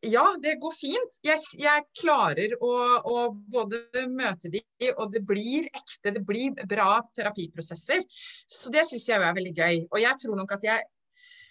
ja, 0.00 0.24
det 0.42 0.54
går 0.62 0.74
fint. 0.76 1.16
Jeg, 1.26 1.42
jeg 1.58 1.84
klarer 1.98 2.54
å, 2.62 2.72
å 3.02 3.16
både 3.34 4.06
møte 4.10 4.50
de, 4.52 4.62
og 4.92 5.10
det 5.14 5.24
blir 5.26 5.66
ekte. 5.74 6.12
Det 6.14 6.22
blir 6.26 6.54
bra 6.70 7.00
terapiprosesser. 7.16 8.04
Så 8.46 8.70
det 8.74 8.84
syns 8.88 9.08
jeg 9.10 9.18
er 9.18 9.34
veldig 9.34 9.54
gøy. 9.56 9.82
Og 9.90 9.98
jeg 10.04 10.22
tror 10.22 10.38
nok 10.38 10.54
at 10.54 10.66
jeg, 10.68 10.86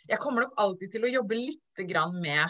jeg 0.08 0.22
kommer 0.24 0.46
nok 0.46 0.56
alltid 0.63 0.96
til 0.96 1.08
å 1.08 1.13
jobbe 1.17 1.39
litt 1.41 1.84
grann 1.89 2.15
med 2.24 2.46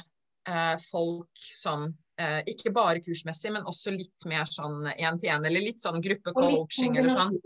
eh, 0.49 0.75
folk 0.91 1.47
sånn 1.57 1.89
eh, 2.21 2.41
ikke 2.53 2.73
bare 2.75 3.01
kursmessig, 3.01 3.53
men 3.55 3.65
også 3.69 3.95
litt 3.95 4.27
mer 4.29 4.45
sånn 4.49 4.85
én-til-én, 4.93 5.49
eller 5.49 5.65
litt 5.65 5.81
sånn 5.81 6.01
gruppecoaching 6.03 7.01
eller 7.01 7.13
sånn. 7.15 7.39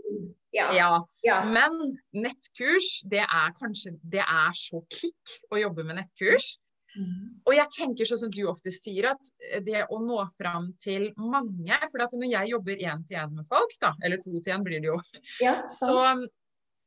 Ja. 0.56 0.68
Ja. 0.76 0.92
ja. 1.24 1.40
Men 1.48 1.96
nettkurs, 2.16 3.00
det 3.04 3.24
er 3.24 3.50
kanskje 3.58 3.96
Det 4.00 4.22
er 4.24 4.54
så 4.56 4.80
kick 4.88 5.40
å 5.52 5.60
jobbe 5.60 5.84
med 5.84 6.00
nettkurs. 6.00 6.54
Mm. 6.96 7.40
Og 7.44 7.52
jeg 7.54 7.68
tenker 7.76 8.08
sånn 8.08 8.22
som 8.24 8.30
du 8.32 8.42
ofte 8.48 8.72
sier, 8.72 9.10
at 9.10 9.28
det 9.66 9.82
å 9.92 9.98
nå 10.00 10.16
fram 10.38 10.70
til 10.80 11.10
mange 11.20 11.76
For 11.92 12.00
at 12.06 12.14
når 12.16 12.30
jeg 12.30 12.52
jobber 12.54 12.80
én-til-én 12.80 13.34
med 13.36 13.46
folk, 13.52 13.74
da, 13.82 13.90
eller 14.02 14.16
to-til-én 14.22 14.64
blir 14.64 14.80
det 14.80 14.88
jo, 14.88 14.96
ja 15.44 15.58
så 15.68 15.92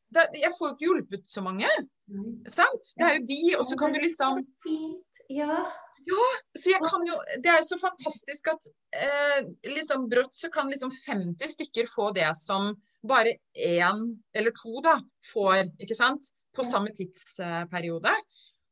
da, 0.09 0.23
Jeg 0.33 0.55
får 0.57 0.71
jo 0.71 0.73
ikke 0.75 0.87
hjulpet 0.87 1.29
så 1.29 1.45
mange, 1.45 1.69
Mm. 2.09 2.39
sant? 2.49 2.87
Det 2.97 3.05
er 3.05 3.19
jo 3.19 3.25
de, 3.29 3.35
og 3.59 3.65
så 3.69 3.75
kan 3.77 3.93
du 3.93 3.99
liksom 4.01 4.39
Ja. 5.29 5.59
Ja. 6.09 6.25
Så 6.57 6.71
jeg 6.71 6.81
kan 6.81 7.03
jo 7.05 7.19
Det 7.43 7.51
er 7.51 7.59
jo 7.59 7.67
så 7.67 7.77
fantastisk 7.77 8.47
at 8.49 8.65
eh, 8.97 9.43
liksom 9.75 10.07
brått 10.09 10.33
så 10.33 10.49
kan 10.49 10.71
liksom 10.73 10.89
50 11.05 11.53
stykker 11.53 11.85
få 11.91 12.09
det 12.15 12.31
som 12.39 12.71
bare 13.05 13.35
én 13.53 14.17
eller 14.33 14.51
to 14.57 14.81
da 14.81 14.95
får, 15.33 15.69
ikke 15.77 15.95
sant? 15.95 16.31
På 16.57 16.65
samme 16.65 16.89
tidsperiode. 16.97 18.09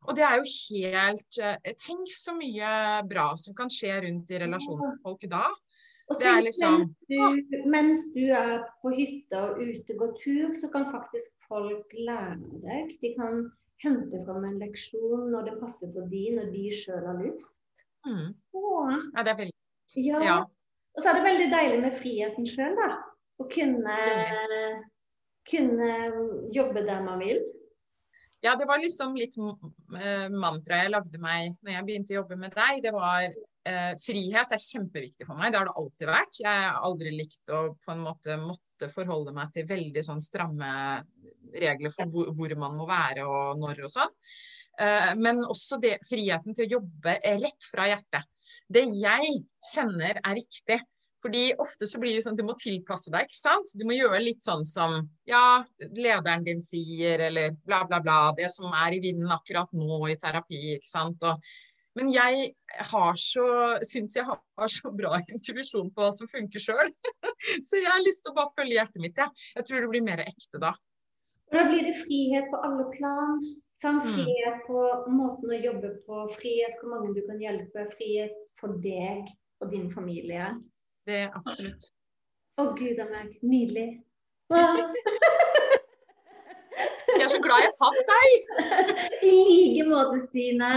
Og 0.06 0.16
det 0.16 0.24
er 0.24 0.38
jo 0.38 0.46
helt 0.48 1.40
eh, 1.42 1.74
Tenk 1.82 2.12
så 2.14 2.36
mye 2.38 2.70
bra 3.10 3.32
som 3.42 3.56
kan 3.58 3.72
skje 3.74 3.96
rundt 4.06 4.30
i 4.32 4.42
relasjonen 4.44 4.94
med 4.94 5.02
folk 5.04 5.26
da. 5.32 5.48
Og 6.08 6.20
tenk, 6.22 6.46
liksom- 6.46 6.86
mens, 7.10 7.48
du, 7.52 7.58
mens 7.68 8.04
du 8.14 8.24
er 8.32 8.62
på 8.82 8.94
hytta 8.96 9.42
og 9.50 9.60
ute 9.60 9.98
går 10.00 10.14
tur, 10.22 10.54
så 10.62 10.70
kan 10.72 10.86
faktisk 10.88 11.34
folk 11.50 11.92
lære 11.98 12.38
deg. 12.64 12.94
De 13.02 13.14
kan 13.18 13.50
hente 13.84 14.22
fram 14.26 14.46
en 14.48 14.60
leksjon 14.62 15.28
når 15.34 15.50
det 15.50 15.60
passer 15.60 15.92
for 15.94 16.08
de, 16.12 16.24
når 16.38 16.52
de 16.54 16.64
sjøl 16.72 17.04
har 17.10 17.20
lyst. 17.26 17.58
Mm. 18.08 18.30
Og, 18.56 18.94
Ja, 19.18 19.24
det 19.24 19.34
er 19.34 19.42
veldig 19.42 19.54
ja. 19.98 20.22
Ja. 20.24 20.38
Og 20.96 21.04
så 21.04 21.10
er 21.12 21.20
det 21.20 21.28
veldig 21.28 21.50
deilig 21.52 21.82
med 21.84 22.00
friheten 22.00 22.48
sjøl, 22.48 22.76
da. 22.78 22.88
Å 23.38 23.46
kunne, 23.52 23.98
kunne 25.48 25.92
jobbe 26.56 26.84
der 26.88 27.04
man 27.06 27.22
vil. 27.22 27.44
Ja, 28.48 28.56
det 28.56 28.68
var 28.70 28.80
liksom 28.80 29.16
litt 29.20 29.36
uh, 29.36 30.28
mantraet 30.32 30.86
jeg 30.86 30.94
lagde 30.94 31.20
meg 31.20 31.58
når 31.60 31.74
jeg 31.74 31.88
begynte 31.88 32.14
å 32.14 32.20
jobbe 32.22 32.40
med 32.40 32.56
deg. 32.56 32.80
Det 32.86 32.94
var 32.96 33.26
eh, 33.28 33.94
frihet 34.04 34.54
er 34.56 34.62
kjempeviktig 34.64 35.28
for 35.28 35.40
meg. 35.40 35.52
Det 35.52 35.60
har 35.60 35.68
det 35.68 35.78
alltid 35.82 36.12
vært. 36.12 36.40
Jeg 36.44 36.62
har 36.64 36.78
aldri 36.88 37.12
likt 37.16 37.52
å 37.52 37.64
på 37.84 37.94
en 37.94 38.06
måte 38.06 38.38
måtte 38.40 38.92
forholde 38.94 39.34
meg 39.36 39.52
til 39.56 39.68
veldig 39.68 40.04
sånn 40.06 40.24
stramme 40.24 40.70
regler 41.58 41.92
for 41.92 42.12
hvor, 42.14 42.32
hvor 42.38 42.56
man 42.60 42.78
må 42.80 42.88
være 42.88 43.26
og 43.28 43.60
når 43.60 43.84
og 43.88 43.94
sånn. 43.98 44.16
Eh, 44.80 45.14
men 45.20 45.44
også 45.44 45.80
det, 45.84 45.98
friheten 46.08 46.56
til 46.56 46.68
å 46.68 46.78
jobbe 46.78 47.18
rett 47.26 47.72
fra 47.72 47.88
hjertet. 47.90 48.28
Det 48.68 48.86
jeg 48.96 49.42
kjenner 49.74 50.22
er 50.22 50.38
riktig. 50.38 50.80
Fordi 51.24 51.50
ofte 51.58 51.88
så 51.90 52.00
blir 52.02 52.14
det 52.14 52.24
sånn 52.26 52.36
at 52.38 52.42
du 52.42 52.46
må 52.46 52.54
tilpasse 52.60 53.12
deg, 53.14 53.26
ikke 53.26 53.40
sant. 53.40 53.72
Du 53.78 53.86
må 53.90 53.96
gjøre 53.98 54.20
litt 54.22 54.46
sånn 54.46 54.64
som 54.68 55.00
ja, 55.30 55.64
lederen 55.98 56.46
din 56.46 56.62
sier, 56.62 57.24
eller 57.30 57.56
bla, 57.66 57.82
bla, 57.90 58.02
bla. 58.04 58.20
Det 58.38 58.52
som 58.54 58.70
er 58.70 58.98
i 58.98 59.02
vinden 59.04 59.34
akkurat 59.34 59.72
nå 59.74 60.04
i 60.12 60.18
terapi, 60.22 60.78
ikke 60.78 60.92
sant. 60.92 61.26
Og, 61.26 61.42
men 61.98 62.12
jeg 62.14 62.52
har 62.92 63.18
så, 63.18 63.48
syns 63.88 64.20
jeg 64.20 64.28
har, 64.30 64.42
så 64.70 64.94
bra 64.94 65.18
intuisjon 65.34 65.90
på 65.90 66.06
hva 66.06 66.12
som 66.14 66.30
funker 66.30 66.62
sjøl. 66.62 66.94
så 67.68 67.82
jeg 67.82 67.90
har 67.90 68.06
lyst 68.06 68.26
til 68.26 68.36
å 68.36 68.38
bare 68.38 68.54
følge 68.60 68.78
hjertet 68.78 69.02
mitt, 69.02 69.18
jeg. 69.18 69.34
Ja. 69.34 69.56
Jeg 69.58 69.70
tror 69.70 69.84
det 69.84 69.94
blir 69.96 70.06
mer 70.06 70.26
ekte 70.28 70.62
da. 70.62 70.76
Og 71.48 71.56
da 71.56 71.66
blir 71.70 71.86
det 71.88 71.96
frihet 71.98 72.52
på 72.52 72.62
alle 72.62 72.86
plan. 72.94 73.42
Sant? 73.82 74.06
Mm. 74.06 74.16
Frihet 74.20 74.64
på 74.70 74.86
måten 75.14 75.54
å 75.54 75.60
jobbe 75.62 75.94
på, 76.06 76.24
frihet 76.38 76.78
hvor 76.80 76.96
mange 76.96 77.14
du 77.18 77.22
kan 77.26 77.42
hjelpe, 77.42 77.86
frihet 77.94 78.34
for 78.58 78.78
deg 78.84 79.30
og 79.62 79.72
din 79.74 79.90
familie. 79.94 80.56
Det 81.08 81.16
er 81.24 81.30
absolutt. 81.40 81.86
Å 82.60 82.64
gud 82.76 83.00
a 83.00 83.06
meg, 83.08 83.30
nydelig. 83.46 83.90
Jeg 87.08 87.24
er 87.24 87.32
så 87.32 87.40
glad 87.42 87.64
jeg 87.64 87.74
fant 87.80 88.10
deg! 88.10 88.30
I 89.30 89.32
like 89.32 89.86
måte, 89.88 90.20
Stine. 90.26 90.72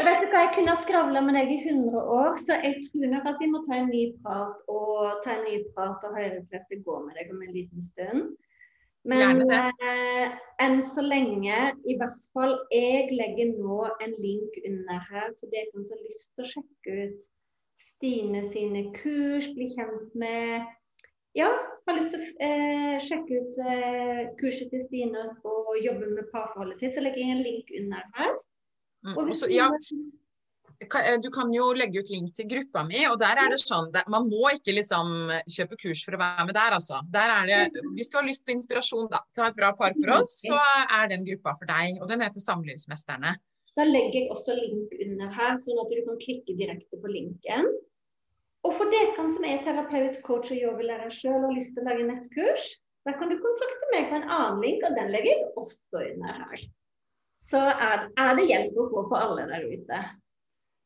Og 0.00 0.02
vet 0.04 0.20
du 0.24 0.26
hva, 0.32 0.42
Jeg 0.42 0.52
kunne 0.56 0.74
ha 0.74 0.82
skravla 0.82 1.22
med 1.24 1.38
deg 1.38 1.54
i 1.54 1.60
100 1.62 2.02
år, 2.18 2.34
så 2.42 2.58
jeg 2.64 2.82
tror 2.88 3.06
nok 3.14 3.30
at 3.30 3.38
vi 3.40 3.48
må 3.52 3.62
ta 3.68 3.78
en 3.78 3.88
ny 3.92 4.04
prat 4.24 4.56
og 4.72 5.22
ta 5.24 5.38
en 5.38 5.46
ny 5.46 5.56
prat 5.76 6.04
og 6.08 6.16
høre 6.18 6.42
hvordan 6.42 6.84
gå 6.90 6.96
med 7.06 7.20
deg 7.20 7.32
om 7.32 7.40
en 7.46 7.54
liten 7.54 7.80
stund. 7.86 8.22
Men 9.08 9.46
eh, 9.48 10.26
enn 10.60 10.82
så 10.84 11.00
lenge, 11.06 11.58
i 11.88 11.94
hvert 11.96 12.26
fall 12.34 12.58
Jeg 12.74 13.08
legger 13.14 13.54
nå 13.54 13.86
en 14.04 14.12
link 14.20 14.58
under 14.68 14.98
her 15.08 15.30
for 15.38 15.46
dere 15.54 15.70
som 15.72 15.86
har 15.94 16.02
lyst 16.04 16.26
til 16.28 16.44
å 16.44 16.50
sjekke 16.50 16.98
ut 17.06 17.22
Stine 17.80 18.44
sine 18.50 18.90
kurs, 18.96 19.48
bli 19.56 19.70
kjent 19.72 20.14
med 20.18 20.68
Ja, 21.38 21.48
har 21.90 21.98
lyst 21.98 22.14
til 22.14 22.22
å 22.22 22.46
eh, 22.46 22.94
sjekke 23.02 23.40
ut 23.42 23.60
eh, 23.64 24.22
kurset 24.40 24.70
til 24.72 24.82
Stine 24.86 25.26
og 25.48 25.76
jobbe 25.80 26.14
med 26.14 26.30
parforholdet 26.32 26.80
sitt, 26.80 26.96
så 26.96 27.04
legger 27.04 27.22
jeg 27.22 27.36
en 27.36 27.44
link 27.44 27.70
under 27.80 28.08
her. 28.16 28.32
Mm. 29.06 29.14
Også, 29.22 29.48
ja, 29.48 29.68
eh, 30.82 31.14
du 31.22 31.30
kan 31.32 31.52
jo 31.54 31.70
legge 31.76 32.02
ut 32.02 32.10
link 32.12 32.34
til 32.36 32.48
gruppa 32.50 32.84
mi, 32.88 33.00
og 33.08 33.18
der 33.22 33.40
er 33.40 33.52
det 33.52 33.60
sånn 33.62 33.88
Man 34.12 34.28
må 34.28 34.50
ikke 34.58 34.74
liksom 34.76 35.30
kjøpe 35.48 35.78
kurs 35.80 36.04
for 36.04 36.16
å 36.16 36.20
være 36.20 36.48
med 36.50 36.58
der, 36.58 36.76
altså. 36.76 37.00
Der 37.14 37.36
er 37.36 37.50
det, 37.50 37.84
hvis 37.96 38.12
du 38.12 38.20
har 38.20 38.28
lyst 38.28 38.44
på 38.46 38.56
inspirasjon 38.56 39.08
da, 39.12 39.22
til 39.32 39.42
å 39.42 39.48
ha 39.48 39.52
et 39.54 39.60
bra 39.60 39.72
parforhold, 39.78 40.28
så 40.32 40.58
er 40.84 41.14
den 41.14 41.24
gruppa 41.28 41.56
for 41.56 41.70
deg. 41.70 42.00
Og 42.02 42.10
den 42.10 42.26
heter 42.26 42.44
Samlivsmesterne. 42.44 43.38
Da 43.76 43.86
legger 43.86 44.24
jeg 44.24 44.32
også 44.34 44.56
link 44.58 44.92
under 45.06 45.30
her, 45.36 45.60
sånn 45.62 45.78
at 45.84 45.92
du 45.94 46.02
kan 46.08 46.18
klikke 46.24 46.56
direkte 46.58 46.98
på 47.00 47.12
linken. 47.12 47.70
Og 48.66 48.74
for 48.76 48.92
dere 48.92 49.14
som 49.16 49.46
er 49.46 49.62
terapeut, 49.64 50.18
coach 50.26 50.50
og 50.52 50.58
yogalærer 50.58 51.12
sjøl 51.14 51.38
og 51.38 51.48
har 51.48 51.56
lyst 51.56 51.72
til 51.76 51.84
å 51.84 51.88
lage 51.88 52.08
nettkurs, 52.10 52.66
da 53.08 53.14
kan 53.16 53.30
du 53.30 53.38
kontakte 53.40 53.94
meg 53.94 54.10
på 54.10 54.18
en 54.18 54.28
annen 54.28 54.60
link, 54.66 54.84
og 54.84 54.98
den 54.98 55.14
legger 55.14 55.32
jeg 55.32 55.48
også 55.62 56.02
under 56.10 56.42
her 56.42 56.68
så 57.50 57.60
er, 57.70 58.06
er 58.20 58.36
det 58.38 58.46
hjelp 58.48 58.78
å 58.78 58.88
få 58.92 59.06
for 59.10 59.18
alle 59.20 59.46
der 59.50 59.66
ute. 59.66 60.00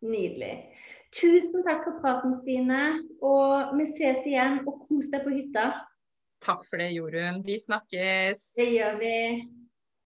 Nydelig. 0.05 0.55
Tusen 1.15 1.65
takk 1.67 1.85
for 1.87 1.99
praten, 2.03 2.35
Stine. 2.41 2.81
Og 3.25 3.75
vi 3.79 3.89
ses 3.91 4.25
igjen. 4.29 4.63
Og 4.69 4.87
kos 4.89 5.11
deg 5.13 5.25
på 5.27 5.35
hytta. 5.35 5.67
Takk 6.45 6.65
for 6.69 6.83
det, 6.83 6.91
Jorunn. 6.97 7.43
Vi 7.47 7.59
snakkes. 7.61 8.47
Det 8.59 8.69
gjør 8.75 8.99
vi. 9.01 9.15